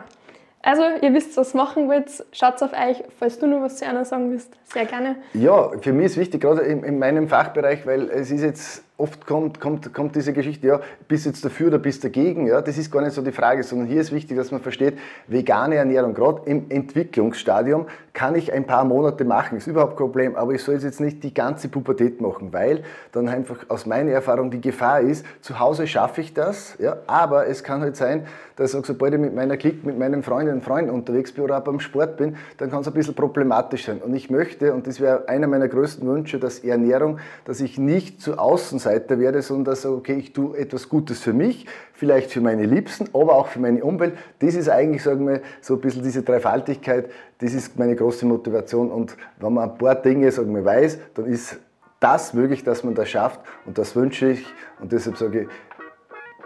Also, 0.66 0.82
ihr 1.00 1.14
wisst, 1.14 1.36
was 1.36 1.54
machen 1.54 1.86
wollt. 1.86 2.24
Schaut 2.32 2.60
auf 2.60 2.72
euch. 2.72 3.04
Falls 3.20 3.38
du 3.38 3.46
noch 3.46 3.62
was 3.62 3.76
zu 3.76 3.86
einer 3.86 4.04
sagen 4.04 4.32
willst, 4.32 4.52
sehr 4.64 4.84
gerne. 4.84 5.14
Ja, 5.32 5.70
für 5.80 5.92
mich 5.92 6.06
ist 6.06 6.16
wichtig, 6.16 6.40
gerade 6.40 6.62
in, 6.62 6.82
in 6.82 6.98
meinem 6.98 7.28
Fachbereich, 7.28 7.86
weil 7.86 8.10
es 8.10 8.32
ist 8.32 8.42
jetzt 8.42 8.82
oft 8.98 9.26
kommt, 9.26 9.60
kommt, 9.60 9.92
kommt 9.92 10.16
diese 10.16 10.32
Geschichte, 10.32 10.66
ja, 10.66 10.80
bist 11.06 11.26
du 11.26 11.30
jetzt 11.30 11.44
dafür 11.44 11.68
oder 11.68 11.78
bist 11.78 12.02
du 12.02 12.08
dagegen? 12.08 12.46
Ja, 12.46 12.62
das 12.62 12.78
ist 12.78 12.90
gar 12.90 13.02
nicht 13.02 13.12
so 13.12 13.20
die 13.20 13.32
Frage, 13.32 13.62
sondern 13.62 13.88
hier 13.88 14.00
ist 14.00 14.10
wichtig, 14.10 14.38
dass 14.38 14.50
man 14.50 14.62
versteht, 14.62 14.98
vegane 15.26 15.74
Ernährung, 15.74 16.14
gerade 16.14 16.42
im 16.46 16.70
Entwicklungsstadium, 16.70 17.86
kann 18.14 18.34
ich 18.34 18.54
ein 18.54 18.64
paar 18.64 18.84
Monate 18.84 19.24
machen, 19.24 19.58
ist 19.58 19.66
überhaupt 19.66 19.98
kein 19.98 20.06
Problem, 20.06 20.36
aber 20.36 20.52
ich 20.52 20.62
soll 20.62 20.76
jetzt 20.76 21.00
nicht 21.00 21.22
die 21.22 21.34
ganze 21.34 21.68
Pubertät 21.68 22.22
machen, 22.22 22.54
weil 22.54 22.84
dann 23.12 23.28
einfach 23.28 23.58
aus 23.68 23.84
meiner 23.84 24.12
Erfahrung 24.12 24.50
die 24.50 24.62
Gefahr 24.62 25.00
ist, 25.00 25.26
zu 25.42 25.58
Hause 25.58 25.86
schaffe 25.86 26.22
ich 26.22 26.32
das, 26.32 26.76
ja, 26.78 26.96
aber 27.06 27.46
es 27.46 27.62
kann 27.62 27.82
halt 27.82 27.96
sein, 27.96 28.26
dass 28.56 28.74
auch 28.74 28.84
sobald 28.86 29.12
ich 29.12 29.20
mit 29.20 29.34
meiner 29.34 29.58
Klick, 29.58 29.84
mit 29.84 29.98
meinen 29.98 30.22
Freundinnen 30.22 30.60
und 30.60 30.64
Freunden 30.64 30.90
unterwegs 30.90 31.32
bin 31.32 31.44
oder 31.44 31.58
auch 31.58 31.64
beim 31.64 31.78
Sport 31.78 32.16
bin, 32.16 32.36
dann 32.56 32.70
kann 32.70 32.80
es 32.80 32.88
ein 32.88 32.94
bisschen 32.94 33.14
problematisch 33.14 33.84
sein. 33.84 33.98
Und 33.98 34.14
ich 34.14 34.30
möchte, 34.30 34.72
und 34.72 34.86
das 34.86 34.98
wäre 34.98 35.28
einer 35.28 35.46
meiner 35.46 35.68
größten 35.68 36.08
Wünsche, 36.08 36.38
dass 36.38 36.60
Ernährung, 36.60 37.18
dass 37.44 37.60
ich 37.60 37.78
nicht 37.78 38.22
zu 38.22 38.38
außen 38.38 38.78
Seite 38.86 39.18
werde, 39.18 39.42
sondern 39.42 39.64
dass 39.66 39.84
okay, 39.84 40.14
ich 40.14 40.32
tue 40.32 40.56
etwas 40.56 40.88
Gutes 40.88 41.20
für 41.20 41.32
mich, 41.32 41.66
vielleicht 41.92 42.30
für 42.30 42.40
meine 42.40 42.64
Liebsten, 42.64 43.08
aber 43.12 43.34
auch 43.34 43.48
für 43.48 43.58
meine 43.58 43.82
Umwelt. 43.82 44.14
Das 44.38 44.54
ist 44.54 44.68
eigentlich, 44.68 45.02
sagen 45.02 45.26
wir, 45.26 45.40
so 45.60 45.74
ein 45.74 45.80
bisschen 45.80 46.02
diese 46.02 46.22
Dreifaltigkeit, 46.22 47.10
das 47.38 47.52
ist 47.52 47.78
meine 47.78 47.96
große 47.96 48.26
Motivation. 48.26 48.90
Und 48.90 49.16
wenn 49.40 49.52
man 49.52 49.70
ein 49.70 49.78
paar 49.78 49.96
Dinge, 49.96 50.30
sagen 50.30 50.54
wir, 50.54 50.64
weiß, 50.64 50.98
dann 51.14 51.26
ist 51.26 51.58
das 52.00 52.32
möglich, 52.34 52.62
dass 52.62 52.84
man 52.84 52.94
das 52.94 53.08
schafft. 53.08 53.40
Und 53.64 53.78
das 53.78 53.96
wünsche 53.96 54.30
ich. 54.30 54.46
Und 54.80 54.92
deshalb 54.92 55.16
sage 55.16 55.42
ich, 55.42 55.48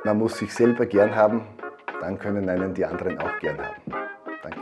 man 0.04 0.18
muss 0.18 0.38
sich 0.38 0.54
selber 0.54 0.86
gern 0.86 1.14
haben, 1.14 1.42
dann 2.00 2.18
können 2.18 2.48
einen 2.48 2.72
die 2.72 2.84
anderen 2.84 3.18
auch 3.18 3.38
gern 3.40 3.58
haben. 3.58 4.08
Danke. 4.42 4.60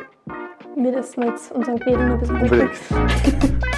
Wir 0.76 0.92
das 0.92 1.14
jetzt 1.16 1.52
unseren 1.52 1.76
Gebeten 1.76 2.10
ein 2.10 2.18
bisschen 2.18 2.42
Unbedingt. 2.42 3.68